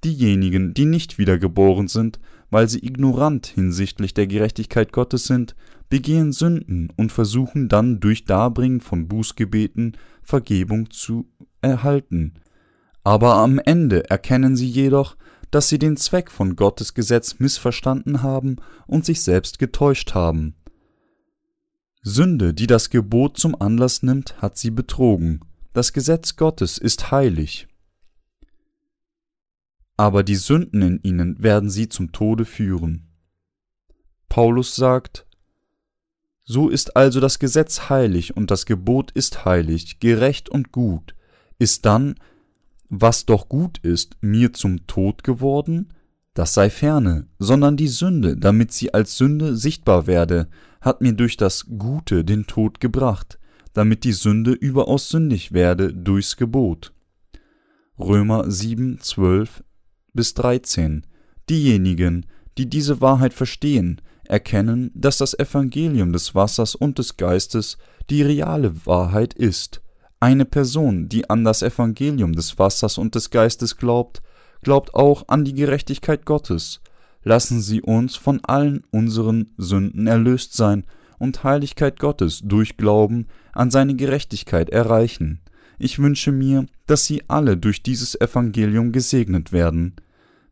[0.05, 2.19] Diejenigen, die nicht wiedergeboren sind,
[2.53, 5.57] weil sie ignorant hinsichtlich der Gerechtigkeit Gottes sind,
[5.89, 11.27] begehen Sünden und versuchen dann durch Darbringen von Bußgebeten Vergebung zu
[11.63, 12.35] erhalten.
[13.05, 15.17] Aber am Ende erkennen sie jedoch,
[15.51, 20.55] dass sie den Zweck von Gottes Gesetz missverstanden haben und sich selbst getäuscht haben.
[22.03, 25.41] Sünde, die das Gebot zum Anlass nimmt, hat sie betrogen.
[25.73, 27.67] Das Gesetz Gottes ist heilig.
[29.97, 33.09] Aber die Sünden in ihnen werden sie zum Tode führen.
[34.29, 35.27] Paulus sagt,
[36.45, 41.15] so ist also das Gesetz heilig und das Gebot ist heilig, gerecht und gut.
[41.59, 42.17] Ist dann,
[42.89, 45.95] was doch gut ist, mir zum Tod geworden?
[46.35, 50.49] Das sei ferne, sondern die Sünde, damit sie als Sünde sichtbar werde,
[50.81, 53.39] hat mir durch das Gute den Tod gebracht,
[53.75, 56.93] damit die Sünde überaus sündig werde durchs Gebot.
[57.99, 59.63] Römer 7, 12
[60.13, 61.07] bis 13.
[61.49, 62.27] Diejenigen,
[62.59, 67.79] die diese Wahrheit verstehen, erkennen, dass das Evangelium des Wassers und des Geistes
[68.11, 69.83] die reale Wahrheit ist.
[70.21, 74.23] Eine Person, die an das Evangelium des Wassers und des Geistes glaubt,
[74.63, 76.81] glaubt auch an die Gerechtigkeit Gottes.
[77.25, 80.85] Lassen Sie uns von allen unseren Sünden erlöst sein
[81.19, 85.42] und Heiligkeit Gottes durch Glauben an seine Gerechtigkeit erreichen.
[85.85, 89.97] Ich wünsche mir, dass Sie alle durch dieses Evangelium gesegnet werden.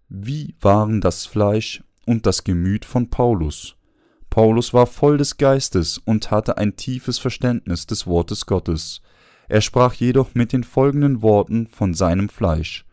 [0.09, 3.77] Wie waren das Fleisch und das Gemüt von Paulus.
[4.29, 9.03] Paulus war voll des Geistes und hatte ein tiefes Verständnis des Wortes Gottes.
[9.49, 12.85] Er sprach jedoch mit den folgenden Worten von seinem Fleisch.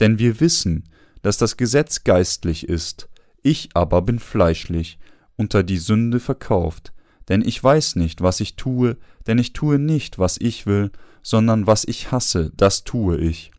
[0.00, 0.84] Denn wir wissen,
[1.20, 3.10] dass das Gesetz geistlich ist,
[3.42, 4.98] ich aber bin fleischlich,
[5.36, 6.94] unter die Sünde verkauft.
[7.28, 10.90] Denn ich weiß nicht, was ich tue, denn ich tue nicht, was ich will,
[11.22, 13.52] sondern was ich hasse, das tue ich.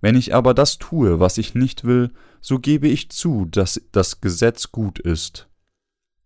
[0.00, 4.20] Wenn ich aber das tue, was ich nicht will, so gebe ich zu, dass das
[4.20, 5.48] Gesetz gut ist.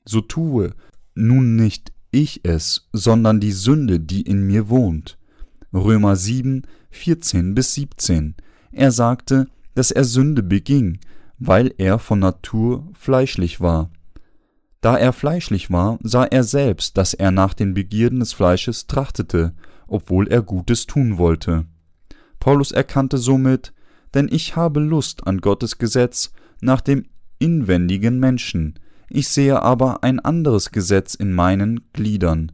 [0.04, 0.74] So tue
[1.14, 5.18] nun nicht ich es, sondern die Sünde, die in mir wohnt.
[5.72, 8.34] Römer 7, 14 bis 17.
[8.72, 11.00] Er sagte, dass er Sünde beging,
[11.38, 13.90] weil er von Natur fleischlich war.
[14.82, 19.54] Da er fleischlich war, sah er selbst, dass er nach den Begierden des Fleisches trachtete,
[19.86, 21.66] obwohl er Gutes tun wollte.
[22.40, 23.72] Paulus erkannte somit,
[24.12, 27.04] denn ich habe Lust an Gottes Gesetz nach dem
[27.38, 28.74] inwendigen Menschen,
[29.08, 32.50] ich sehe aber ein anderes Gesetz in meinen Gliedern,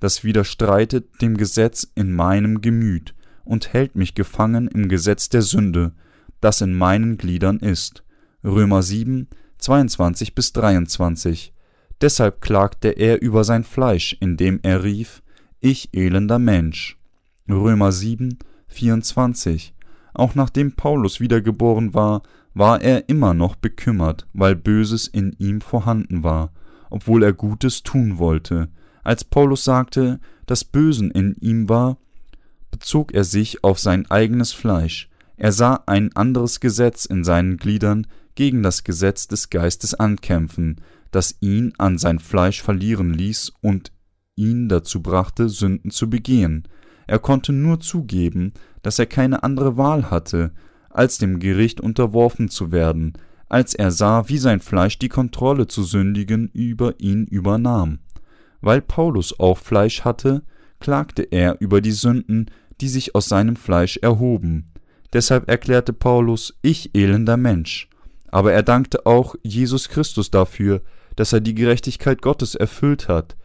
[0.00, 5.92] das widerstreitet dem Gesetz in meinem Gemüt und hält mich gefangen im Gesetz der Sünde,
[6.40, 8.02] das in meinen Gliedern ist.
[8.42, 11.52] Römer 7, 22 bis 23.
[12.00, 15.22] Deshalb klagte er über sein Fleisch, indem er rief,
[15.60, 16.98] Ich elender Mensch.
[17.48, 19.74] Römer 7, 24.
[20.12, 22.22] Auch nachdem Paulus wiedergeboren war,
[22.54, 26.52] war er immer noch bekümmert, weil Böses in ihm vorhanden war,
[26.90, 28.68] obwohl er Gutes tun wollte.
[29.04, 31.98] Als Paulus sagte, dass Bösen in ihm war,
[32.70, 35.08] bezog er sich auf sein eigenes Fleisch.
[35.36, 40.80] Er sah ein anderes Gesetz in seinen Gliedern gegen das Gesetz des Geistes ankämpfen,
[41.16, 43.90] das ihn an sein Fleisch verlieren ließ und
[44.34, 46.68] ihn dazu brachte, Sünden zu begehen.
[47.06, 48.52] Er konnte nur zugeben,
[48.82, 50.52] dass er keine andere Wahl hatte,
[50.90, 53.14] als dem Gericht unterworfen zu werden,
[53.48, 58.00] als er sah, wie sein Fleisch die Kontrolle zu sündigen über ihn übernahm.
[58.60, 60.42] Weil Paulus auch Fleisch hatte,
[60.80, 62.50] klagte er über die Sünden,
[62.82, 64.70] die sich aus seinem Fleisch erhoben.
[65.14, 67.88] Deshalb erklärte Paulus, ich elender Mensch.
[68.28, 70.82] Aber er dankte auch Jesus Christus dafür,
[71.16, 73.36] dass er die Gerechtigkeit Gottes erfüllt hat,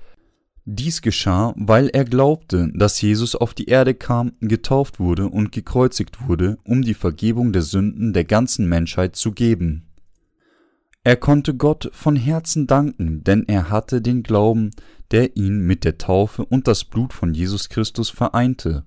[0.66, 6.28] dies geschah, weil er glaubte, dass Jesus auf die Erde kam, getauft wurde und gekreuzigt
[6.28, 9.88] wurde, um die Vergebung der Sünden der ganzen Menschheit zu geben.
[11.04, 14.70] Er konnte Gott von Herzen danken, denn er hatte den Glauben,
[15.10, 18.86] der ihn mit der Taufe und das Blut von Jesus Christus vereinte.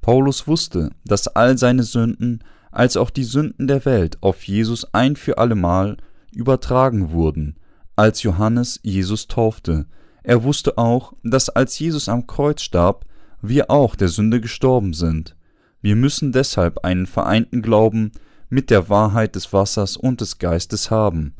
[0.00, 5.14] Paulus wusste, dass all seine Sünden, als auch die Sünden der Welt, auf Jesus ein
[5.14, 5.98] für allemal
[6.38, 7.56] übertragen wurden,
[7.96, 9.86] als Johannes Jesus taufte,
[10.22, 13.04] er wusste auch, dass als Jesus am Kreuz starb,
[13.42, 15.36] wir auch der Sünde gestorben sind.
[15.80, 18.12] Wir müssen deshalb einen vereinten Glauben
[18.48, 21.34] mit der Wahrheit des Wassers und des Geistes haben.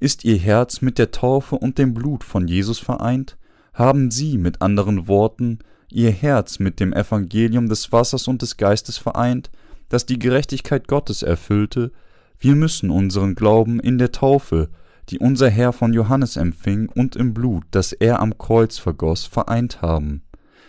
[0.00, 3.36] Ist ihr Herz mit der Taufe und dem Blut von Jesus vereint?
[3.74, 5.60] Haben Sie mit anderen Worten
[5.90, 9.50] Ihr Herz mit dem Evangelium des Wassers und des Geistes vereint,
[9.88, 11.92] das die Gerechtigkeit Gottes erfüllte?
[12.42, 14.68] Wir müssen unseren Glauben in der Taufe,
[15.10, 19.80] die unser Herr von Johannes empfing, und im Blut, das er am Kreuz vergoss, vereint
[19.80, 20.22] haben.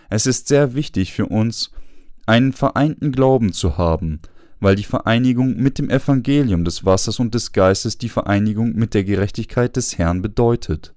[0.07, 1.71] Es ist sehr wichtig für uns,
[2.27, 4.19] einen vereinten Glauben zu haben,
[4.59, 9.03] weil die Vereinigung mit dem Evangelium des Wassers und des Geistes die Vereinigung mit der
[9.03, 10.93] Gerechtigkeit des Herrn bedeutet.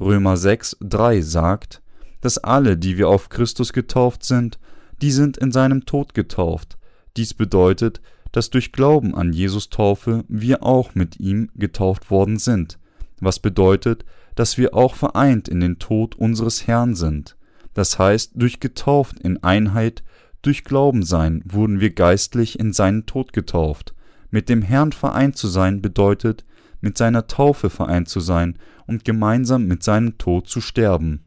[0.00, 1.82] Römer 6, 3 sagt,
[2.22, 4.58] dass alle, die wir auf Christus getauft sind,
[5.02, 6.78] die sind in seinem Tod getauft.
[7.18, 8.00] Dies bedeutet,
[8.32, 12.78] dass durch Glauben an Jesus Taufe wir auch mit ihm getauft worden sind,
[13.20, 17.36] was bedeutet, dass wir auch vereint in den Tod unseres Herrn sind.
[17.74, 20.02] Das heißt, durch getauft in Einheit
[20.42, 23.94] durch Glauben sein wurden wir geistlich in seinen Tod getauft.
[24.30, 26.44] Mit dem Herrn vereint zu sein bedeutet,
[26.80, 31.24] mit seiner Taufe vereint zu sein und gemeinsam mit seinem Tod zu sterben.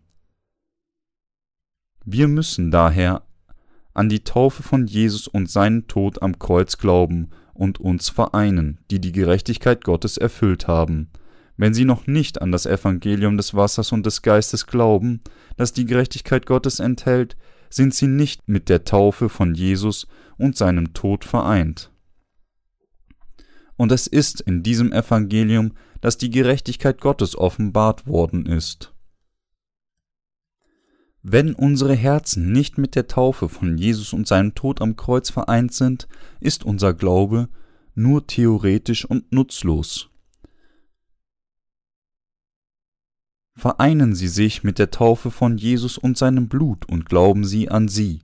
[2.05, 3.23] Wir müssen daher
[3.93, 8.99] an die Taufe von Jesus und seinen Tod am Kreuz glauben und uns vereinen, die
[8.99, 11.09] die Gerechtigkeit Gottes erfüllt haben.
[11.57, 15.21] Wenn sie noch nicht an das Evangelium des Wassers und des Geistes glauben,
[15.57, 17.37] das die Gerechtigkeit Gottes enthält,
[17.69, 21.91] sind sie nicht mit der Taufe von Jesus und seinem Tod vereint.
[23.77, 28.90] Und es ist in diesem Evangelium, dass die Gerechtigkeit Gottes offenbart worden ist.
[31.23, 35.73] Wenn unsere Herzen nicht mit der Taufe von Jesus und seinem Tod am Kreuz vereint
[35.73, 36.07] sind,
[36.39, 37.47] ist unser Glaube
[37.93, 40.09] nur theoretisch und nutzlos.
[43.55, 47.87] Vereinen Sie sich mit der Taufe von Jesus und seinem Blut und glauben Sie an
[47.87, 48.21] sie.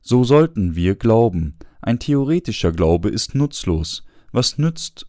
[0.00, 1.56] So sollten wir glauben.
[1.80, 4.04] Ein theoretischer Glaube ist nutzlos.
[4.30, 5.06] Was nützt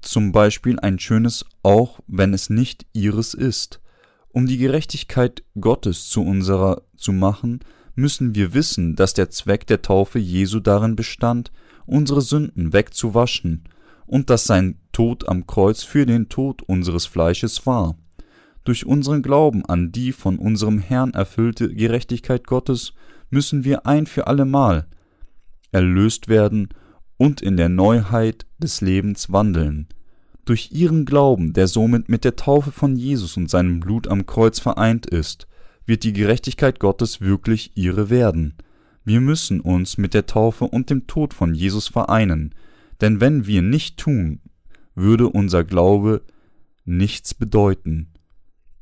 [0.00, 3.81] zum Beispiel ein schönes, auch wenn es nicht ihres ist?
[4.32, 7.60] Um die Gerechtigkeit Gottes zu unserer zu machen,
[7.94, 11.52] müssen wir wissen, dass der Zweck der Taufe Jesu darin bestand,
[11.84, 13.64] unsere Sünden wegzuwaschen,
[14.06, 17.96] und dass sein Tod am Kreuz für den Tod unseres Fleisches war.
[18.64, 22.94] Durch unseren Glauben an die von unserem Herrn erfüllte Gerechtigkeit Gottes
[23.30, 24.86] müssen wir ein für allemal
[25.72, 26.68] erlöst werden
[27.16, 29.88] und in der Neuheit des Lebens wandeln.
[30.44, 34.58] Durch ihren Glauben, der somit mit der Taufe von Jesus und seinem Blut am Kreuz
[34.58, 35.46] vereint ist,
[35.86, 38.54] wird die Gerechtigkeit Gottes wirklich ihre werden.
[39.04, 42.54] Wir müssen uns mit der Taufe und dem Tod von Jesus vereinen,
[43.00, 44.40] denn wenn wir nicht tun,
[44.94, 46.22] würde unser Glaube
[46.84, 48.08] nichts bedeuten.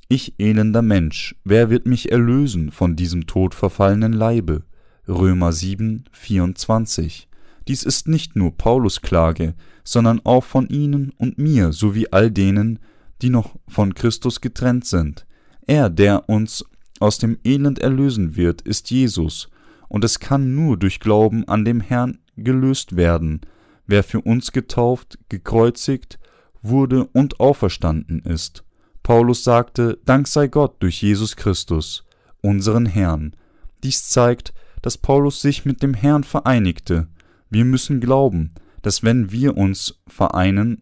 [0.09, 4.65] Ich elender Mensch, wer wird mich erlösen von diesem todverfallenen Leibe?
[5.07, 7.30] Römer 7, 24.
[7.71, 9.55] Dies ist nicht nur Paulus Klage,
[9.85, 12.81] sondern auch von Ihnen und mir sowie all denen,
[13.23, 15.25] die noch von Christus getrennt sind.
[15.69, 16.65] Er, der uns
[16.99, 19.51] aus dem Elend erlösen wird, ist Jesus,
[19.87, 23.41] und es kann nur durch Glauben an dem Herrn gelöst werden,
[23.87, 26.19] wer für uns getauft, gekreuzigt
[26.63, 28.65] wurde und auferstanden ist.
[29.05, 32.05] Paulus sagte, Dank sei Gott durch Jesus Christus,
[32.41, 33.37] unseren Herrn.
[33.85, 37.07] Dies zeigt, dass Paulus sich mit dem Herrn vereinigte,
[37.51, 40.81] wir müssen glauben, dass wenn wir uns vereinen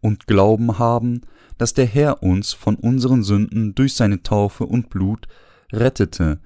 [0.00, 1.22] und Glauben haben,
[1.56, 5.26] dass der Herr uns von unseren Sünden durch seine Taufe und Blut
[5.72, 6.40] rettete,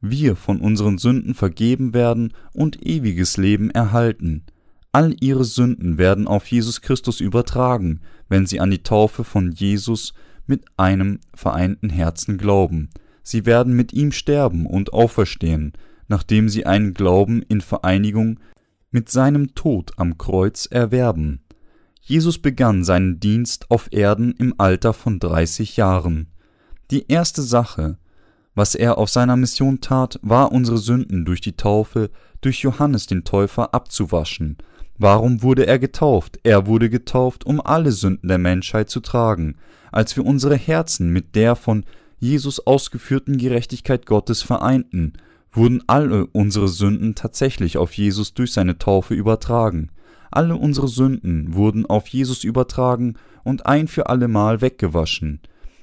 [0.00, 4.44] wir von unseren Sünden vergeben werden und ewiges Leben erhalten.
[4.92, 10.14] All ihre Sünden werden auf Jesus Christus übertragen, wenn sie an die Taufe von Jesus
[10.46, 12.90] mit einem vereinten Herzen glauben.
[13.22, 15.72] Sie werden mit ihm sterben und auferstehen,
[16.06, 18.40] nachdem sie einen Glauben in Vereinigung
[18.90, 21.40] mit seinem Tod am Kreuz erwerben.
[22.00, 26.28] Jesus begann seinen Dienst auf Erden im Alter von 30 Jahren.
[26.90, 27.98] Die erste Sache,
[28.54, 33.24] was er auf seiner Mission tat, war unsere Sünden durch die Taufe durch Johannes den
[33.24, 34.56] Täufer abzuwaschen.
[34.96, 36.40] Warum wurde er getauft?
[36.42, 39.56] Er wurde getauft, um alle Sünden der Menschheit zu tragen.
[39.92, 41.84] Als wir unsere Herzen mit der von
[42.18, 45.12] Jesus ausgeführten Gerechtigkeit Gottes vereinten,
[45.52, 49.90] wurden alle unsere Sünden tatsächlich auf Jesus durch seine Taufe übertragen.
[50.30, 55.40] Alle unsere Sünden wurden auf Jesus übertragen und ein für allemal weggewaschen.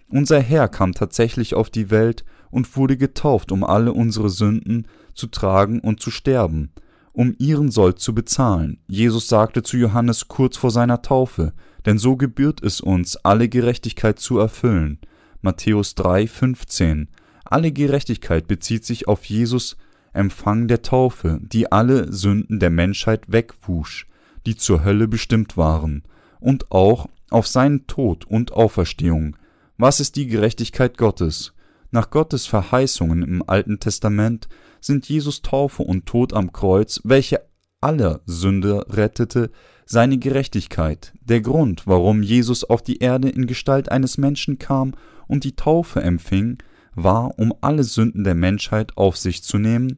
[0.07, 5.27] Unser Herr kam tatsächlich auf die Welt und wurde getauft, um alle unsere Sünden zu
[5.27, 6.71] tragen und zu sterben,
[7.11, 8.77] um ihren Sold zu bezahlen.
[8.87, 11.53] Jesus sagte zu Johannes kurz vor seiner Taufe,
[11.85, 14.99] denn so gebührt es uns, alle Gerechtigkeit zu erfüllen.
[15.41, 17.09] Matthäus 3, 15.
[17.45, 19.77] Alle Gerechtigkeit bezieht sich auf Jesus
[20.13, 24.07] Empfang der Taufe, die alle Sünden der Menschheit wegwusch,
[24.45, 26.03] die zur Hölle bestimmt waren,
[26.39, 29.35] und auch auf seinen Tod und Auferstehung.
[29.77, 31.53] Was ist die Gerechtigkeit Gottes?
[31.91, 34.47] Nach Gottes Verheißungen im Alten Testament
[34.81, 37.41] sind Jesus Taufe und Tod am Kreuz, welche
[37.81, 39.51] aller Sünder rettete,
[39.85, 44.93] seine Gerechtigkeit, der Grund, warum Jesus auf die Erde in Gestalt eines Menschen kam
[45.27, 46.57] und die Taufe empfing,
[46.95, 49.97] war, um alle Sünden der Menschheit auf sich zu nehmen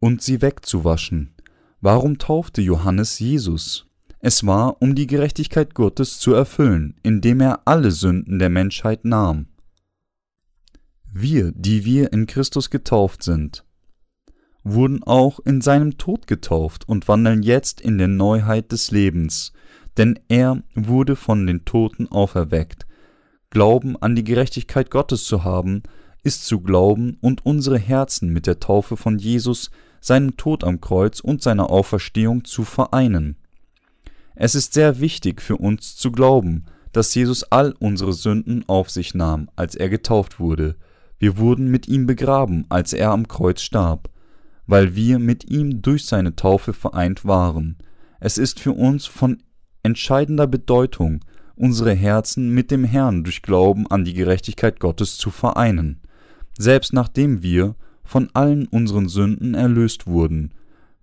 [0.00, 1.34] und sie wegzuwaschen.
[1.80, 3.86] Warum taufte Johannes Jesus?
[4.18, 9.46] Es war, um die Gerechtigkeit Gottes zu erfüllen, indem er alle Sünden der Menschheit nahm.
[11.10, 13.64] Wir, die wir in Christus getauft sind,
[14.62, 19.52] wurden auch in seinem Tod getauft und wandeln jetzt in der Neuheit des Lebens,
[19.96, 22.86] denn er wurde von den Toten auferweckt.
[23.48, 25.82] Glauben an die Gerechtigkeit Gottes zu haben,
[26.22, 31.20] ist zu glauben und unsere Herzen mit der Taufe von Jesus, seinem Tod am Kreuz
[31.20, 33.36] und seiner Auferstehung zu vereinen.
[34.34, 39.14] Es ist sehr wichtig für uns zu glauben, dass Jesus all unsere Sünden auf sich
[39.14, 40.76] nahm, als er getauft wurde.
[41.18, 44.10] Wir wurden mit ihm begraben, als er am Kreuz starb,
[44.66, 47.76] weil wir mit ihm durch seine Taufe vereint waren.
[48.18, 49.42] Es ist für uns von
[49.82, 51.20] entscheidender Bedeutung,
[51.54, 56.00] unsere Herzen mit dem Herrn durch Glauben an die Gerechtigkeit Gottes zu vereinen.
[56.60, 60.52] Selbst nachdem wir von allen unseren Sünden erlöst wurden,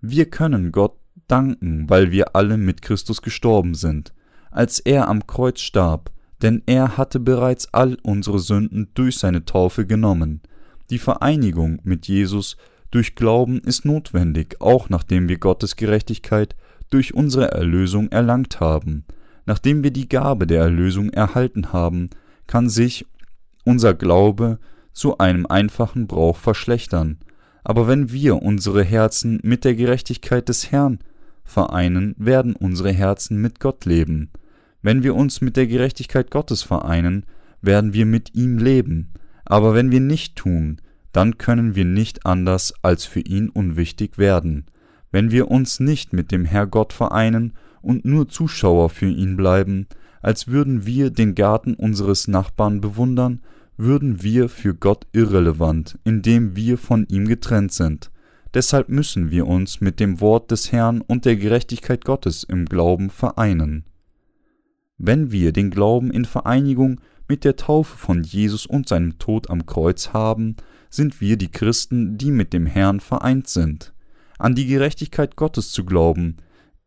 [0.00, 0.94] wir können Gott
[1.26, 4.14] danken, weil wir alle mit Christus gestorben sind,
[4.52, 9.84] als er am Kreuz starb, denn er hatte bereits all unsere Sünden durch seine Taufe
[9.84, 10.42] genommen.
[10.90, 12.56] Die Vereinigung mit Jesus
[12.92, 16.54] durch Glauben ist notwendig, auch nachdem wir Gottes Gerechtigkeit
[16.88, 19.06] durch unsere Erlösung erlangt haben.
[19.44, 22.10] Nachdem wir die Gabe der Erlösung erhalten haben,
[22.46, 23.06] kann sich
[23.64, 24.60] unser Glaube
[24.92, 27.18] zu einem einfachen Brauch verschlechtern.
[27.64, 31.00] Aber wenn wir unsere Herzen mit der Gerechtigkeit des Herrn
[31.44, 34.30] vereinen, werden unsere Herzen mit Gott leben.
[34.82, 37.26] Wenn wir uns mit der Gerechtigkeit Gottes vereinen,
[37.60, 39.12] werden wir mit ihm leben.
[39.44, 40.80] Aber wenn wir nicht tun,
[41.12, 44.66] dann können wir nicht anders als für ihn unwichtig werden.
[45.10, 49.86] Wenn wir uns nicht mit dem Herr Gott vereinen und nur Zuschauer für ihn bleiben,
[50.20, 53.40] als würden wir den Garten unseres Nachbarn bewundern,
[53.78, 58.10] würden wir für Gott irrelevant, indem wir von ihm getrennt sind.
[58.52, 63.08] Deshalb müssen wir uns mit dem Wort des Herrn und der Gerechtigkeit Gottes im Glauben
[63.08, 63.84] vereinen.
[64.96, 69.64] Wenn wir den Glauben in Vereinigung mit der Taufe von Jesus und seinem Tod am
[69.64, 70.56] Kreuz haben,
[70.90, 73.92] sind wir die Christen, die mit dem Herrn vereint sind.
[74.38, 76.38] An die Gerechtigkeit Gottes zu glauben,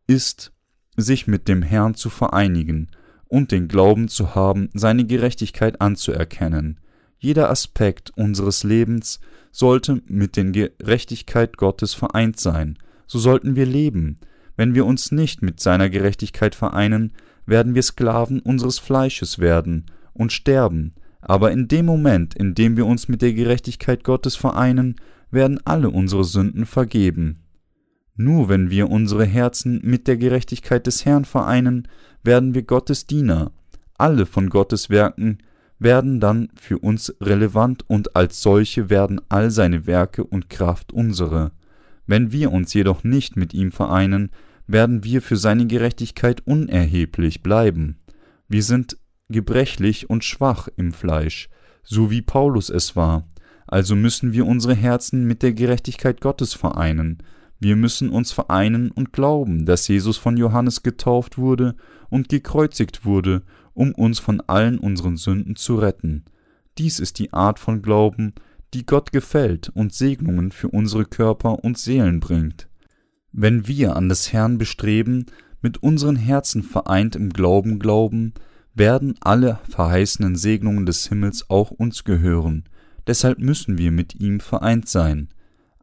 [0.06, 0.52] ist
[0.96, 2.88] sich mit dem Herrn zu vereinigen
[3.28, 6.80] und den Glauben zu haben, seine Gerechtigkeit anzuerkennen.
[7.22, 9.20] Jeder Aspekt unseres Lebens
[9.52, 14.18] sollte mit der Gerechtigkeit Gottes vereint sein, so sollten wir leben.
[14.56, 17.12] Wenn wir uns nicht mit seiner Gerechtigkeit vereinen,
[17.46, 22.86] werden wir Sklaven unseres Fleisches werden und sterben, aber in dem Moment, in dem wir
[22.86, 24.96] uns mit der Gerechtigkeit Gottes vereinen,
[25.30, 27.44] werden alle unsere Sünden vergeben.
[28.16, 31.86] Nur wenn wir unsere Herzen mit der Gerechtigkeit des Herrn vereinen,
[32.24, 33.52] werden wir Gottes Diener.
[33.96, 35.38] Alle von Gottes Werken
[35.82, 41.52] werden dann für uns relevant und als solche werden all seine Werke und Kraft unsere.
[42.06, 44.30] Wenn wir uns jedoch nicht mit ihm vereinen,
[44.66, 47.98] werden wir für seine Gerechtigkeit unerheblich bleiben.
[48.48, 48.96] Wir sind
[49.28, 51.48] gebrechlich und schwach im Fleisch,
[51.82, 53.28] so wie Paulus es war.
[53.66, 57.18] Also müssen wir unsere Herzen mit der Gerechtigkeit Gottes vereinen.
[57.58, 61.76] Wir müssen uns vereinen und glauben, dass Jesus von Johannes getauft wurde
[62.10, 63.42] und gekreuzigt wurde,
[63.74, 66.24] um uns von allen unseren Sünden zu retten.
[66.78, 68.34] Dies ist die Art von Glauben,
[68.74, 72.68] die Gott gefällt und Segnungen für unsere Körper und Seelen bringt.
[73.32, 75.26] Wenn wir an des Herrn bestreben,
[75.60, 78.34] mit unseren Herzen vereint im Glauben glauben,
[78.74, 82.64] werden alle verheißenen Segnungen des Himmels auch uns gehören,
[83.06, 85.28] deshalb müssen wir mit ihm vereint sein.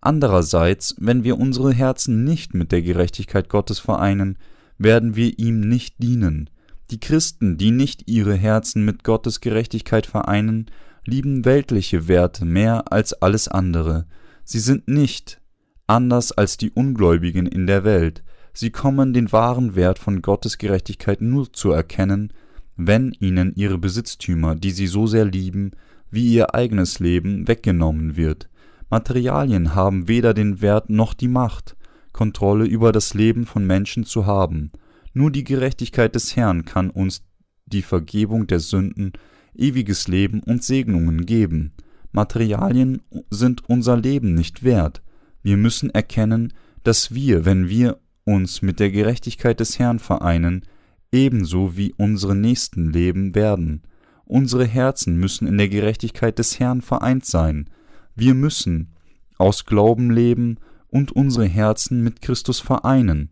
[0.01, 4.37] Andererseits, wenn wir unsere Herzen nicht mit der Gerechtigkeit Gottes vereinen,
[4.77, 6.49] werden wir ihm nicht dienen.
[6.91, 10.71] Die Christen, die nicht ihre Herzen mit Gottes Gerechtigkeit vereinen,
[11.05, 14.05] lieben weltliche Werte mehr als alles andere.
[14.43, 15.39] Sie sind nicht
[15.85, 18.23] anders als die Ungläubigen in der Welt,
[18.53, 22.33] sie kommen den wahren Wert von Gottes Gerechtigkeit nur zu erkennen,
[22.75, 25.71] wenn ihnen ihre Besitztümer, die sie so sehr lieben,
[26.11, 28.49] wie ihr eigenes Leben weggenommen wird.
[28.89, 31.75] Materialien haben weder den Wert noch die Macht,
[32.13, 34.71] Kontrolle über das Leben von Menschen zu haben.
[35.13, 37.23] Nur die Gerechtigkeit des Herrn kann uns
[37.65, 39.13] die Vergebung der Sünden,
[39.55, 41.73] ewiges Leben und Segnungen geben.
[42.11, 45.01] Materialien sind unser Leben nicht wert.
[45.43, 46.53] Wir müssen erkennen,
[46.83, 50.63] dass wir, wenn wir uns mit der Gerechtigkeit des Herrn vereinen,
[51.11, 53.83] ebenso wie unsere nächsten Leben werden.
[54.25, 57.69] Unsere Herzen müssen in der Gerechtigkeit des Herrn vereint sein.
[58.15, 58.95] Wir müssen
[59.37, 60.57] aus Glauben leben
[60.87, 63.29] und unsere Herzen mit Christus vereinen.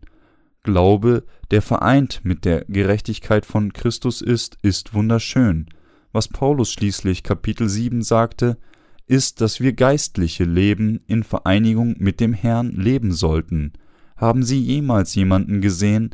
[0.62, 5.66] Glaube, der vereint mit der Gerechtigkeit von Christus ist, ist wunderschön.
[6.12, 8.58] Was Paulus schließlich Kapitel 7 sagte,
[9.06, 13.72] ist, dass wir geistliche Leben in Vereinigung mit dem Herrn leben sollten.
[14.16, 16.10] Haben Sie jemals jemanden gesehen,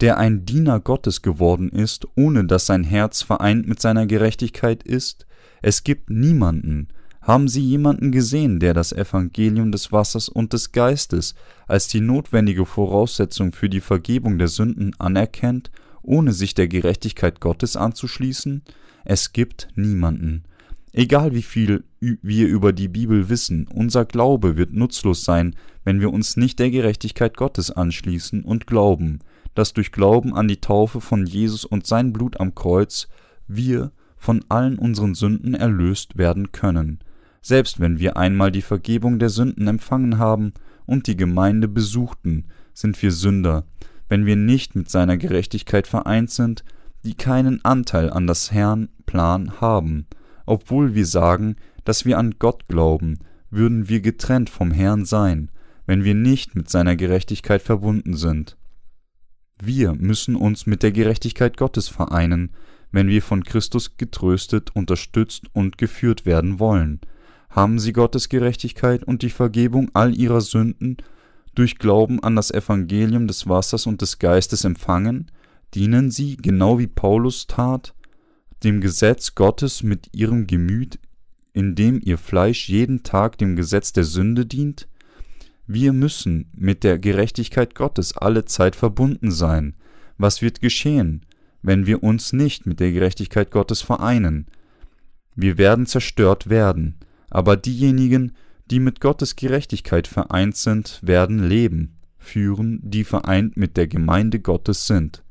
[0.00, 5.26] der ein Diener Gottes geworden ist, ohne dass sein Herz vereint mit seiner Gerechtigkeit ist?
[5.62, 6.88] Es gibt niemanden.
[7.22, 11.36] Haben Sie jemanden gesehen, der das Evangelium des Wassers und des Geistes
[11.68, 15.70] als die notwendige Voraussetzung für die Vergebung der Sünden anerkennt,
[16.02, 18.62] ohne sich der Gerechtigkeit Gottes anzuschließen?
[19.04, 20.42] Es gibt niemanden.
[20.92, 25.54] Egal wie viel wir über die Bibel wissen, unser Glaube wird nutzlos sein,
[25.84, 29.20] wenn wir uns nicht der Gerechtigkeit Gottes anschließen und glauben,
[29.54, 33.06] dass durch Glauben an die Taufe von Jesus und sein Blut am Kreuz
[33.46, 36.98] wir von allen unseren Sünden erlöst werden können.
[37.42, 40.52] Selbst wenn wir einmal die Vergebung der Sünden empfangen haben
[40.86, 43.66] und die Gemeinde besuchten, sind wir Sünder,
[44.08, 46.64] wenn wir nicht mit seiner Gerechtigkeit vereint sind,
[47.04, 50.06] die keinen Anteil an das Herrn Plan haben.
[50.46, 53.18] Obwohl wir sagen, dass wir an Gott glauben,
[53.50, 55.50] würden wir getrennt vom Herrn sein,
[55.84, 58.56] wenn wir nicht mit seiner Gerechtigkeit verbunden sind.
[59.60, 62.50] Wir müssen uns mit der Gerechtigkeit Gottes vereinen,
[62.92, 67.00] wenn wir von Christus getröstet, unterstützt und geführt werden wollen.
[67.52, 70.96] Haben sie Gottes Gerechtigkeit und die Vergebung all ihrer Sünden
[71.54, 75.30] durch Glauben an das Evangelium des Wassers und des Geistes empfangen,
[75.74, 77.94] dienen sie, genau wie Paulus tat,
[78.64, 80.98] dem Gesetz Gottes mit ihrem Gemüt,
[81.52, 84.88] indem ihr Fleisch jeden Tag dem Gesetz der Sünde dient?
[85.66, 89.74] Wir müssen mit der Gerechtigkeit Gottes alle Zeit verbunden sein.
[90.16, 91.26] Was wird geschehen,
[91.60, 94.46] wenn wir uns nicht mit der Gerechtigkeit Gottes vereinen?
[95.34, 96.96] Wir werden zerstört werden,
[97.32, 98.32] aber diejenigen,
[98.70, 104.86] die mit Gottes Gerechtigkeit vereint sind, werden Leben führen, die vereint mit der Gemeinde Gottes
[104.86, 105.24] sind.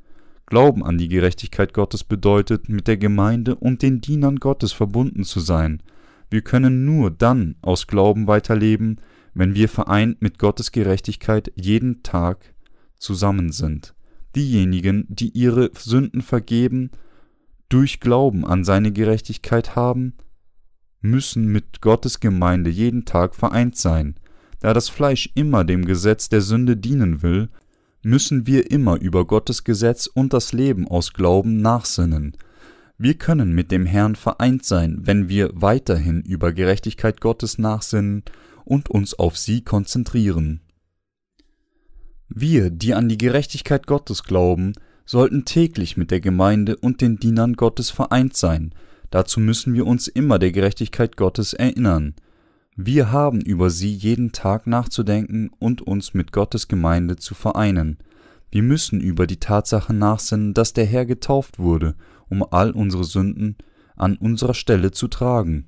[0.48, 5.40] Glauben an die Gerechtigkeit Gottes bedeutet, mit der Gemeinde und den Dienern Gottes verbunden zu
[5.40, 5.82] sein.
[6.30, 9.00] Wir können nur dann aus Glauben weiterleben,
[9.36, 12.56] wenn wir vereint mit Gottes Gerechtigkeit jeden Tag
[12.98, 13.94] zusammen sind.
[14.36, 16.90] Diejenigen, die ihre Sünden vergeben,
[17.70, 20.14] durch Glauben an seine Gerechtigkeit haben,
[21.02, 24.16] müssen mit Gottes Gemeinde jeden Tag vereint sein.
[24.60, 27.50] Da das Fleisch immer dem Gesetz der Sünde dienen will,
[28.04, 32.38] müssen wir immer über Gottes Gesetz und das Leben aus Glauben nachsinnen.
[32.98, 38.24] Wir können mit dem Herrn vereint sein, wenn wir weiterhin über Gerechtigkeit Gottes nachsinnen
[38.64, 40.62] und uns auf sie konzentrieren.
[42.30, 44.74] Wir, die an die Gerechtigkeit Gottes glauben,
[45.06, 48.74] sollten täglich mit der Gemeinde und den Dienern Gottes vereint sein,
[49.12, 52.16] dazu müssen wir uns immer der Gerechtigkeit Gottes erinnern.
[52.76, 58.00] Wir haben über sie jeden Tag nachzudenken und uns mit Gottes Gemeinde zu vereinen.
[58.50, 61.96] Wir müssen über die Tatsache nachsinnen, dass der Herr getauft wurde,
[62.30, 63.58] um all unsere Sünden
[63.96, 65.68] an unserer Stelle zu tragen.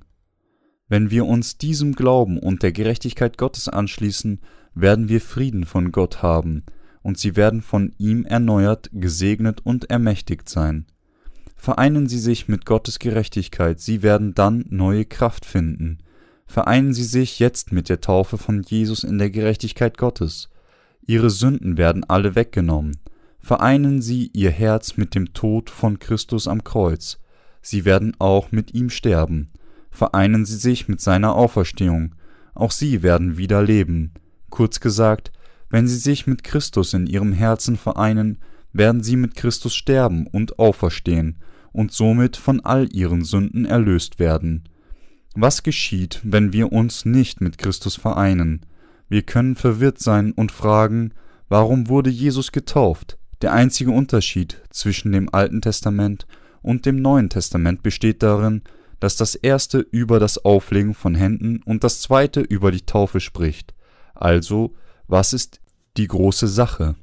[0.88, 4.40] Wenn wir uns diesem Glauben und der Gerechtigkeit Gottes anschließen,
[4.74, 6.64] werden wir Frieden von Gott haben,
[7.02, 10.86] und sie werden von ihm erneuert, gesegnet und ermächtigt sein.
[11.64, 15.96] Vereinen Sie sich mit Gottes Gerechtigkeit, Sie werden dann neue Kraft finden.
[16.46, 20.50] Vereinen Sie sich jetzt mit der Taufe von Jesus in der Gerechtigkeit Gottes.
[21.06, 22.98] Ihre Sünden werden alle weggenommen.
[23.40, 27.18] Vereinen Sie Ihr Herz mit dem Tod von Christus am Kreuz.
[27.62, 29.48] Sie werden auch mit ihm sterben
[29.94, 32.16] vereinen sie sich mit seiner Auferstehung,
[32.52, 34.12] auch sie werden wieder leben.
[34.50, 35.30] Kurz gesagt,
[35.70, 38.38] wenn sie sich mit Christus in ihrem Herzen vereinen,
[38.72, 41.38] werden sie mit Christus sterben und auferstehen
[41.74, 44.64] und somit von all ihren Sünden erlöst werden.
[45.34, 48.64] Was geschieht, wenn wir uns nicht mit Christus vereinen?
[49.08, 51.12] Wir können verwirrt sein und fragen,
[51.48, 53.18] warum wurde Jesus getauft?
[53.42, 56.26] Der einzige Unterschied zwischen dem Alten Testament
[56.62, 58.62] und dem Neuen Testament besteht darin,
[59.00, 63.74] dass das erste über das Auflegen von Händen und das zweite über die Taufe spricht.
[64.14, 64.74] Also,
[65.08, 65.60] was ist
[65.96, 66.94] die große Sache?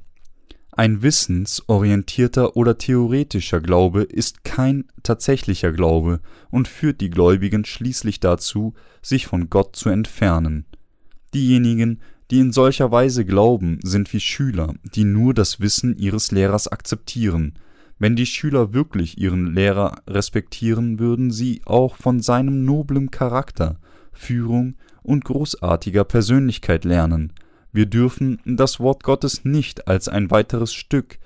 [0.82, 6.18] Ein wissensorientierter oder theoretischer Glaube ist kein tatsächlicher Glaube
[6.50, 10.64] und führt die Gläubigen schließlich dazu, sich von Gott zu entfernen.
[11.34, 12.00] Diejenigen,
[12.32, 17.54] die in solcher Weise glauben, sind wie Schüler, die nur das Wissen ihres Lehrers akzeptieren,
[18.00, 23.78] wenn die Schüler wirklich ihren Lehrer respektieren, würden sie auch von seinem noblen Charakter,
[24.10, 24.74] Führung
[25.04, 27.34] und großartiger Persönlichkeit lernen.
[27.72, 31.18] Wir dürfen das Wort Gottes nicht als ein weiteres Stück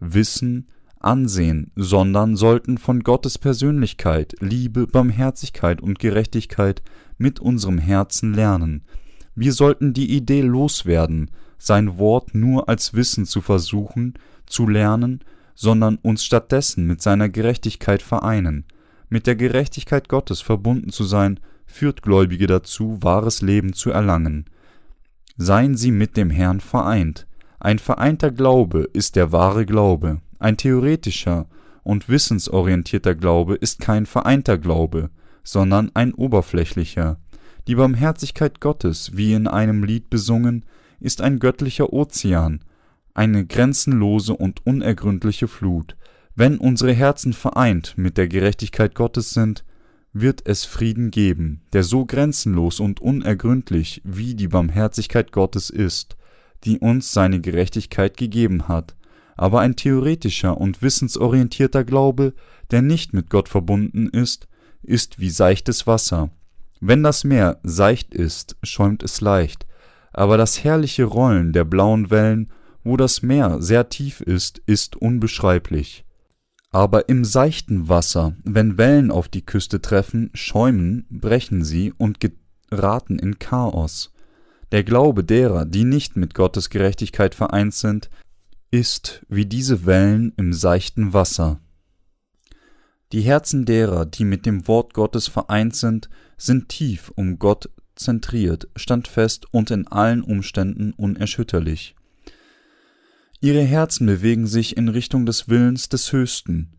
[0.00, 0.68] Wissen
[1.04, 6.82] Ansehen, sondern sollten von Gottes Persönlichkeit, Liebe, Barmherzigkeit und Gerechtigkeit
[7.18, 8.84] mit unserem Herzen lernen.
[9.34, 14.14] Wir sollten die Idee loswerden, sein Wort nur als Wissen zu versuchen,
[14.46, 15.20] zu lernen,
[15.54, 18.64] sondern uns stattdessen mit seiner Gerechtigkeit vereinen.
[19.08, 24.46] Mit der Gerechtigkeit Gottes verbunden zu sein, führt Gläubige dazu, wahres Leben zu erlangen.
[25.36, 27.26] Seien sie mit dem Herrn vereint.
[27.58, 30.20] Ein vereinter Glaube ist der wahre Glaube.
[30.38, 31.46] Ein theoretischer
[31.82, 35.10] und wissensorientierter Glaube ist kein vereinter Glaube,
[35.42, 37.18] sondern ein oberflächlicher.
[37.66, 40.64] Die Barmherzigkeit Gottes, wie in einem Lied besungen,
[41.00, 42.60] ist ein göttlicher Ozean,
[43.14, 45.96] eine grenzenlose und unergründliche Flut.
[46.34, 49.64] Wenn unsere Herzen vereint mit der Gerechtigkeit Gottes sind,
[50.14, 56.16] wird es Frieden geben, der so grenzenlos und unergründlich wie die Barmherzigkeit Gottes ist,
[56.64, 58.96] die uns seine Gerechtigkeit gegeben hat.
[59.36, 62.32] Aber ein theoretischer und wissensorientierter Glaube,
[62.70, 64.48] der nicht mit Gott verbunden ist,
[64.82, 66.30] ist wie seichtes Wasser.
[66.80, 69.66] Wenn das Meer seicht ist, schäumt es leicht,
[70.12, 72.50] aber das herrliche Rollen der blauen Wellen
[72.84, 76.04] wo das Meer sehr tief ist, ist unbeschreiblich.
[76.74, 82.18] Aber im seichten Wasser, wenn Wellen auf die Küste treffen, schäumen, brechen sie und
[82.68, 84.12] geraten in Chaos.
[84.72, 88.10] Der Glaube derer, die nicht mit Gottes Gerechtigkeit vereint sind,
[88.72, 91.60] ist wie diese Wellen im seichten Wasser.
[93.12, 98.66] Die Herzen derer, die mit dem Wort Gottes vereint sind, sind tief um Gott zentriert,
[98.74, 101.94] standfest und in allen Umständen unerschütterlich.
[103.44, 106.70] Ihre Herzen bewegen sich in Richtung des Willens des Höchsten.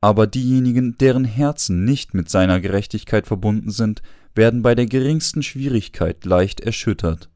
[0.00, 4.02] Aber diejenigen, deren Herzen nicht mit seiner Gerechtigkeit verbunden sind,
[4.34, 7.30] werden bei der geringsten Schwierigkeit leicht erschüttert.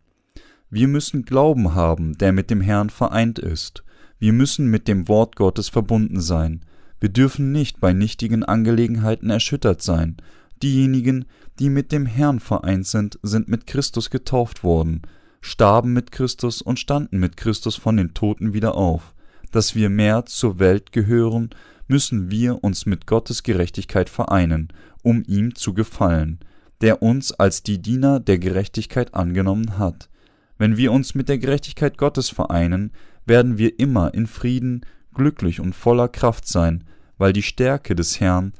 [0.68, 3.84] Wir müssen Glauben haben, der mit dem Herrn vereint ist.
[4.18, 6.64] Wir müssen mit dem Wort Gottes verbunden sein.
[6.98, 10.16] Wir dürfen nicht bei nichtigen Angelegenheiten erschüttert sein.
[10.60, 11.26] Diejenigen,
[11.60, 15.02] die mit dem Herrn vereint sind, sind mit Christus getauft worden
[15.42, 19.12] starben mit Christus und standen mit Christus von den Toten wieder auf.
[19.50, 21.50] Dass wir mehr zur Welt gehören,
[21.88, 24.68] müssen wir uns mit Gottes Gerechtigkeit vereinen,
[25.02, 26.38] um ihm zu gefallen,
[26.80, 30.08] der uns als die Diener der Gerechtigkeit angenommen hat.
[30.56, 32.92] Wenn wir uns mit der Gerechtigkeit Gottes vereinen,
[33.26, 36.84] werden wir immer in Frieden, glücklich und voller Kraft sein,
[37.18, 38.52] weil die Stärke des Herrn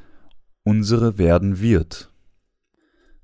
[0.64, 2.10] unsere werden wird.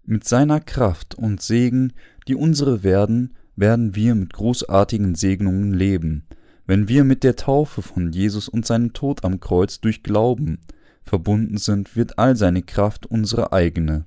[0.05, 1.93] Mit seiner Kraft und Segen,
[2.29, 6.27] die unsere werden, werden wir mit großartigen Segnungen leben,
[6.67, 10.59] wenn wir mit der Taufe von Jesus und seinem Tod am Kreuz durch Glauben
[11.03, 14.05] verbunden sind, wird all seine Kraft unsere eigene.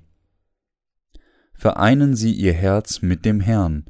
[1.54, 3.84] Vereinen Sie Ihr Herz mit dem Herrn.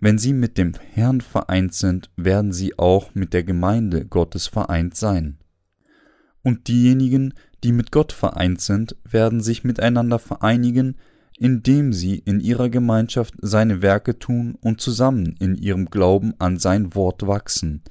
[0.00, 4.96] Wenn Sie mit dem Herrn vereint sind, werden Sie auch mit der Gemeinde Gottes vereint
[4.96, 5.38] sein.
[6.42, 7.34] Und diejenigen,
[7.64, 10.96] die mit Gott vereint sind, werden sich miteinander vereinigen,
[11.38, 16.94] indem sie in ihrer Gemeinschaft seine Werke tun und zusammen in ihrem Glauben an sein
[16.94, 17.82] Wort wachsen.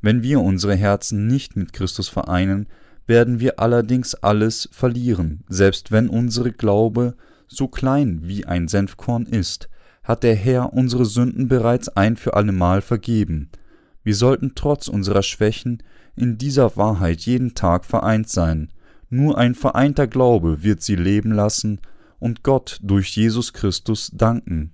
[0.00, 2.66] Wenn wir unsere Herzen nicht mit Christus vereinen,
[3.06, 7.14] werden wir allerdings alles verlieren, selbst wenn unsere Glaube
[7.46, 9.68] so klein wie ein Senfkorn ist,
[10.02, 13.50] hat der Herr unsere Sünden bereits ein für allemal vergeben.
[14.02, 15.82] Wir sollten trotz unserer Schwächen
[16.16, 18.70] in dieser Wahrheit jeden Tag vereint sein.
[19.10, 21.80] Nur ein vereinter Glaube wird sie leben lassen
[22.24, 24.72] und Gott durch Jesus Christus danken.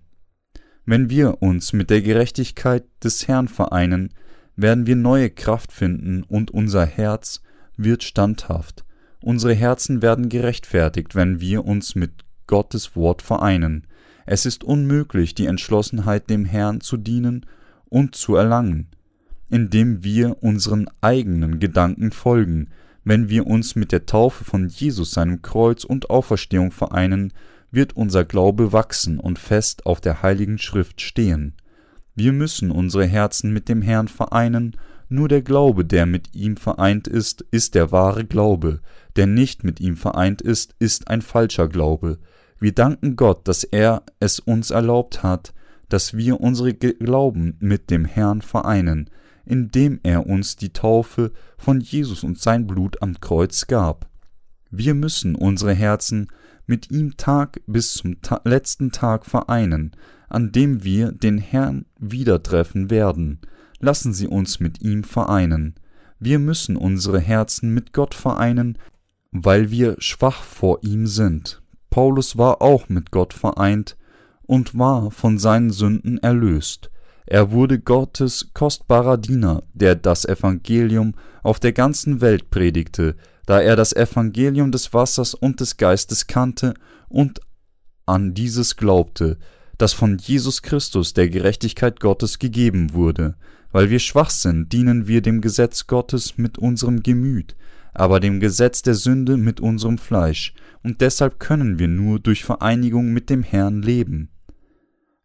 [0.86, 4.14] Wenn wir uns mit der Gerechtigkeit des Herrn vereinen,
[4.54, 7.42] werden wir neue Kraft finden und unser Herz
[7.76, 8.84] wird standhaft.
[9.20, 13.84] Unsere Herzen werden gerechtfertigt, wenn wir uns mit Gottes Wort vereinen.
[14.26, 17.46] Es ist unmöglich, die Entschlossenheit dem Herrn zu dienen
[17.88, 18.90] und zu erlangen,
[19.48, 22.68] indem wir unseren eigenen Gedanken folgen,
[23.10, 27.32] wenn wir uns mit der Taufe von Jesus, seinem Kreuz und Auferstehung vereinen,
[27.72, 31.54] wird unser Glaube wachsen und fest auf der heiligen Schrift stehen.
[32.14, 34.76] Wir müssen unsere Herzen mit dem Herrn vereinen,
[35.08, 38.78] nur der Glaube, der mit ihm vereint ist, ist der wahre Glaube,
[39.16, 42.20] der nicht mit ihm vereint ist, ist ein falscher Glaube.
[42.60, 45.52] Wir danken Gott, dass er es uns erlaubt hat,
[45.88, 49.10] dass wir unsere Glauben mit dem Herrn vereinen,
[49.50, 54.08] indem er uns die Taufe von Jesus und sein Blut am Kreuz gab.
[54.70, 56.28] Wir müssen unsere Herzen
[56.66, 59.90] mit ihm Tag bis zum ta letzten Tag vereinen,
[60.28, 63.40] an dem wir den Herrn wieder treffen werden.
[63.80, 65.74] Lassen Sie uns mit ihm vereinen.
[66.20, 68.78] Wir müssen unsere Herzen mit Gott vereinen,
[69.32, 71.60] weil wir schwach vor ihm sind.
[71.90, 73.96] Paulus war auch mit Gott vereint
[74.42, 76.92] und war von seinen Sünden erlöst.
[77.30, 81.14] Er wurde Gottes kostbarer Diener, der das Evangelium
[81.44, 83.14] auf der ganzen Welt predigte,
[83.46, 86.74] da er das Evangelium des Wassers und des Geistes kannte
[87.08, 87.40] und
[88.04, 89.38] an dieses glaubte,
[89.78, 93.36] das von Jesus Christus der Gerechtigkeit Gottes gegeben wurde.
[93.70, 97.54] Weil wir schwach sind, dienen wir dem Gesetz Gottes mit unserem Gemüt,
[97.94, 100.52] aber dem Gesetz der Sünde mit unserem Fleisch,
[100.82, 104.30] und deshalb können wir nur durch Vereinigung mit dem Herrn leben.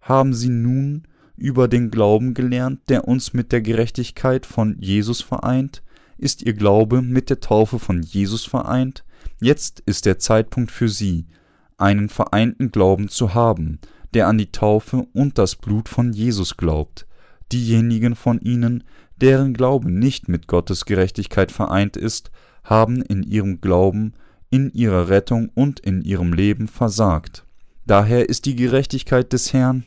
[0.01, 5.83] Haben Sie nun über den Glauben gelernt, der uns mit der Gerechtigkeit von Jesus vereint?
[6.17, 9.03] Ist Ihr Glaube mit der Taufe von Jesus vereint?
[9.41, 11.25] Jetzt ist der Zeitpunkt für Sie,
[11.77, 13.79] einen vereinten Glauben zu haben,
[14.13, 17.05] der an die Taufe und das Blut von Jesus glaubt.
[17.51, 18.83] Diejenigen von ihnen,
[19.19, 22.31] deren Glaube nicht mit Gottes Gerechtigkeit vereint ist,
[22.63, 24.13] haben in ihrem Glauben,
[24.49, 27.45] in ihrer Rettung und in ihrem Leben versagt.
[27.85, 29.85] Daher ist die Gerechtigkeit des Herrn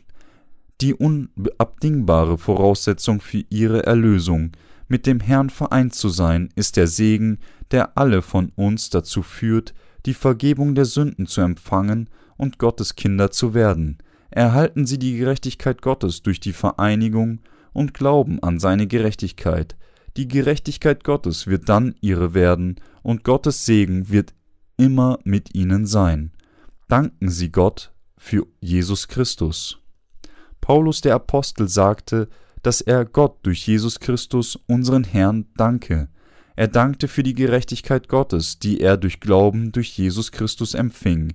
[0.81, 4.53] die unabdingbare Voraussetzung für ihre Erlösung.
[4.87, 7.39] Mit dem Herrn vereint zu sein, ist der Segen,
[7.71, 9.75] der alle von uns dazu führt,
[10.07, 13.99] die Vergebung der Sünden zu empfangen und Gottes Kinder zu werden.
[14.31, 17.41] Erhalten sie die Gerechtigkeit Gottes durch die Vereinigung
[17.73, 19.77] und Glauben an seine Gerechtigkeit.
[20.17, 24.35] Die Gerechtigkeit Gottes wird dann ihre werden, und Gottes Segen wird
[24.77, 26.33] immer mit ihnen sein.
[26.89, 29.81] Danken Sie Gott für Jesus Christus.
[30.61, 32.29] Paulus der Apostel sagte,
[32.63, 36.09] dass er Gott durch Jesus Christus, unseren Herrn, danke.
[36.57, 41.35] Er dankte für die Gerechtigkeit Gottes, die er durch Glauben durch Jesus Christus empfing.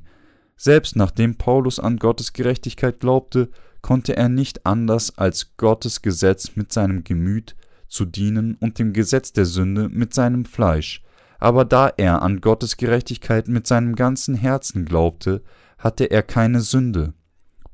[0.58, 3.50] Selbst nachdem Paulus an Gottes Gerechtigkeit glaubte,
[3.82, 7.56] konnte er nicht anders als Gottes Gesetz mit seinem Gemüt
[7.88, 11.04] zu dienen und dem Gesetz der Sünde mit seinem Fleisch.
[11.40, 15.42] Aber da er an Gottes Gerechtigkeit mit seinem ganzen Herzen glaubte,
[15.78, 17.14] hatte er keine Sünde.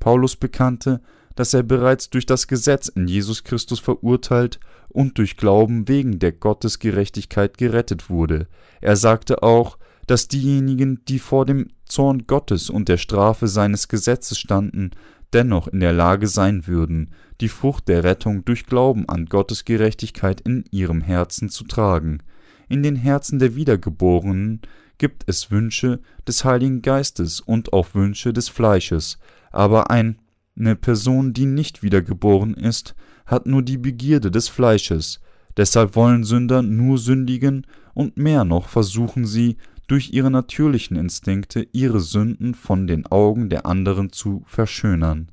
[0.00, 1.00] Paulus bekannte,
[1.40, 4.60] dass er bereits durch das Gesetz in Jesus Christus verurteilt
[4.90, 8.46] und durch Glauben wegen der Gottesgerechtigkeit gerettet wurde.
[8.82, 14.38] Er sagte auch, dass diejenigen, die vor dem Zorn Gottes und der Strafe seines Gesetzes
[14.38, 14.90] standen,
[15.32, 17.08] dennoch in der Lage sein würden,
[17.40, 22.22] die Frucht der Rettung durch Glauben an Gottes Gerechtigkeit in ihrem Herzen zu tragen.
[22.68, 24.60] In den Herzen der Wiedergeborenen
[24.98, 29.18] gibt es Wünsche des Heiligen Geistes und auch Wünsche des Fleisches,
[29.52, 30.18] aber ein
[30.58, 32.94] eine Person, die nicht wiedergeboren ist,
[33.26, 35.20] hat nur die Begierde des Fleisches,
[35.56, 41.98] deshalb wollen Sünder nur sündigen, und mehr noch versuchen sie, durch ihre natürlichen Instinkte ihre
[41.98, 45.32] Sünden von den Augen der anderen zu verschönern.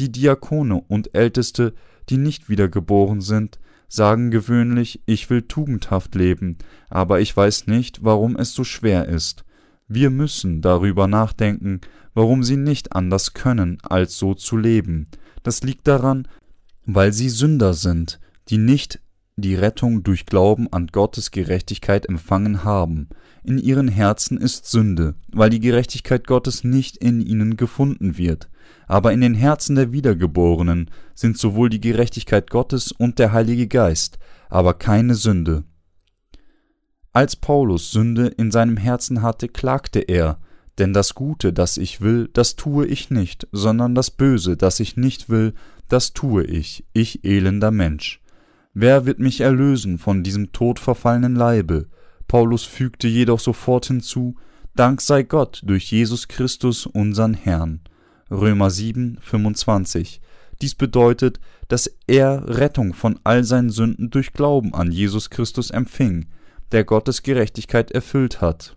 [0.00, 1.72] Die Diakone und Älteste,
[2.08, 6.58] die nicht wiedergeboren sind, sagen gewöhnlich, ich will tugendhaft leben,
[6.90, 9.44] aber ich weiß nicht, warum es so schwer ist.
[9.94, 11.82] Wir müssen darüber nachdenken,
[12.14, 15.08] warum sie nicht anders können, als so zu leben.
[15.42, 16.26] Das liegt daran,
[16.86, 18.18] weil sie Sünder sind,
[18.48, 19.00] die nicht
[19.36, 23.10] die Rettung durch Glauben an Gottes Gerechtigkeit empfangen haben.
[23.44, 28.48] In ihren Herzen ist Sünde, weil die Gerechtigkeit Gottes nicht in ihnen gefunden wird.
[28.86, 34.18] Aber in den Herzen der Wiedergeborenen sind sowohl die Gerechtigkeit Gottes und der Heilige Geist,
[34.48, 35.64] aber keine Sünde.
[37.12, 40.38] Als Paulus Sünde in seinem Herzen hatte, klagte er,
[40.78, 44.96] denn das Gute, das ich will, das tue ich nicht, sondern das Böse, das ich
[44.96, 45.52] nicht will,
[45.88, 48.22] das tue ich, ich elender Mensch.
[48.72, 51.88] Wer wird mich erlösen von diesem todverfallenen Leibe?
[52.26, 54.36] Paulus fügte jedoch sofort hinzu,
[54.74, 57.80] Dank sei Gott durch Jesus Christus unsern Herrn.
[58.30, 60.22] Römer 7, 25.
[60.62, 66.26] Dies bedeutet, dass er Rettung von all seinen Sünden durch Glauben an Jesus Christus empfing,
[66.72, 68.76] der Gottes Gerechtigkeit erfüllt hat.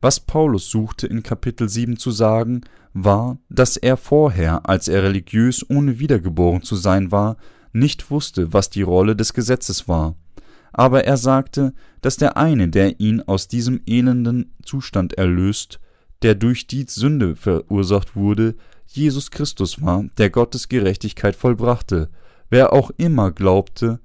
[0.00, 5.64] Was Paulus suchte in Kapitel 7 zu sagen, war, dass er vorher, als er religiös
[5.68, 7.36] ohne wiedergeboren zu sein war,
[7.72, 10.16] nicht wusste, was die Rolle des Gesetzes war.
[10.72, 15.80] Aber er sagte, dass der eine, der ihn aus diesem elenden Zustand erlöst,
[16.22, 22.10] der durch die Sünde verursacht wurde, Jesus Christus war, der Gottes Gerechtigkeit vollbrachte.
[22.50, 24.00] Wer auch immer glaubte,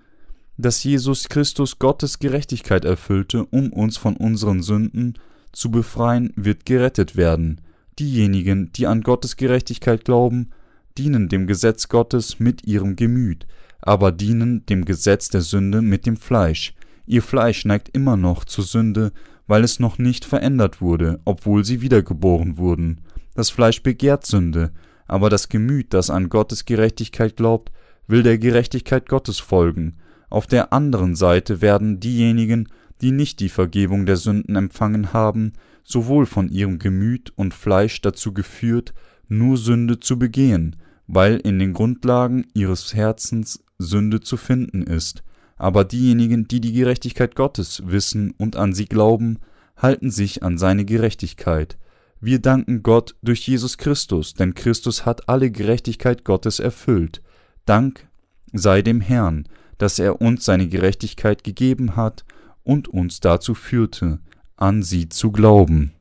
[0.62, 5.14] dass Jesus Christus Gottes Gerechtigkeit erfüllte, um uns von unseren Sünden
[5.54, 7.62] zu befreien, wird gerettet werden.
[7.98, 10.50] Diejenigen, die an Gottes Gerechtigkeit glauben,
[10.98, 13.48] dienen dem Gesetz Gottes mit ihrem Gemüt,
[13.82, 16.76] aber dienen dem Gesetz der Sünde mit dem Fleisch.
[17.08, 19.14] Ihr Fleisch neigt immer noch zur Sünde,
[19.48, 23.00] weil es noch nicht verändert wurde, obwohl sie wiedergeboren wurden.
[23.34, 24.72] Das Fleisch begehrt Sünde,
[25.08, 27.72] aber das Gemüt, das an Gottes Gerechtigkeit glaubt,
[28.08, 29.96] will der Gerechtigkeit Gottes folgen.
[30.30, 32.70] Auf der anderen Seite werden diejenigen,
[33.02, 35.54] die nicht die Vergebung der Sünden empfangen haben,
[35.84, 38.94] sowohl von ihrem Gemüt und Fleisch dazu geführt,
[39.28, 40.76] nur Sünde zu begehen,
[41.08, 45.24] weil in den Grundlagen ihres Herzens Sünde zu finden ist.
[45.56, 49.40] Aber diejenigen, die die Gerechtigkeit Gottes wissen und an sie glauben,
[49.78, 51.78] halten sich an seine Gerechtigkeit.
[52.22, 57.22] Wir danken Gott durch Jesus Christus, denn Christus hat alle Gerechtigkeit Gottes erfüllt.
[57.66, 58.08] Dank
[58.52, 59.48] sei dem Herrn,
[59.80, 62.24] dass er uns seine Gerechtigkeit gegeben hat
[62.64, 64.20] und uns dazu führte,
[64.56, 65.94] an sie zu glauben.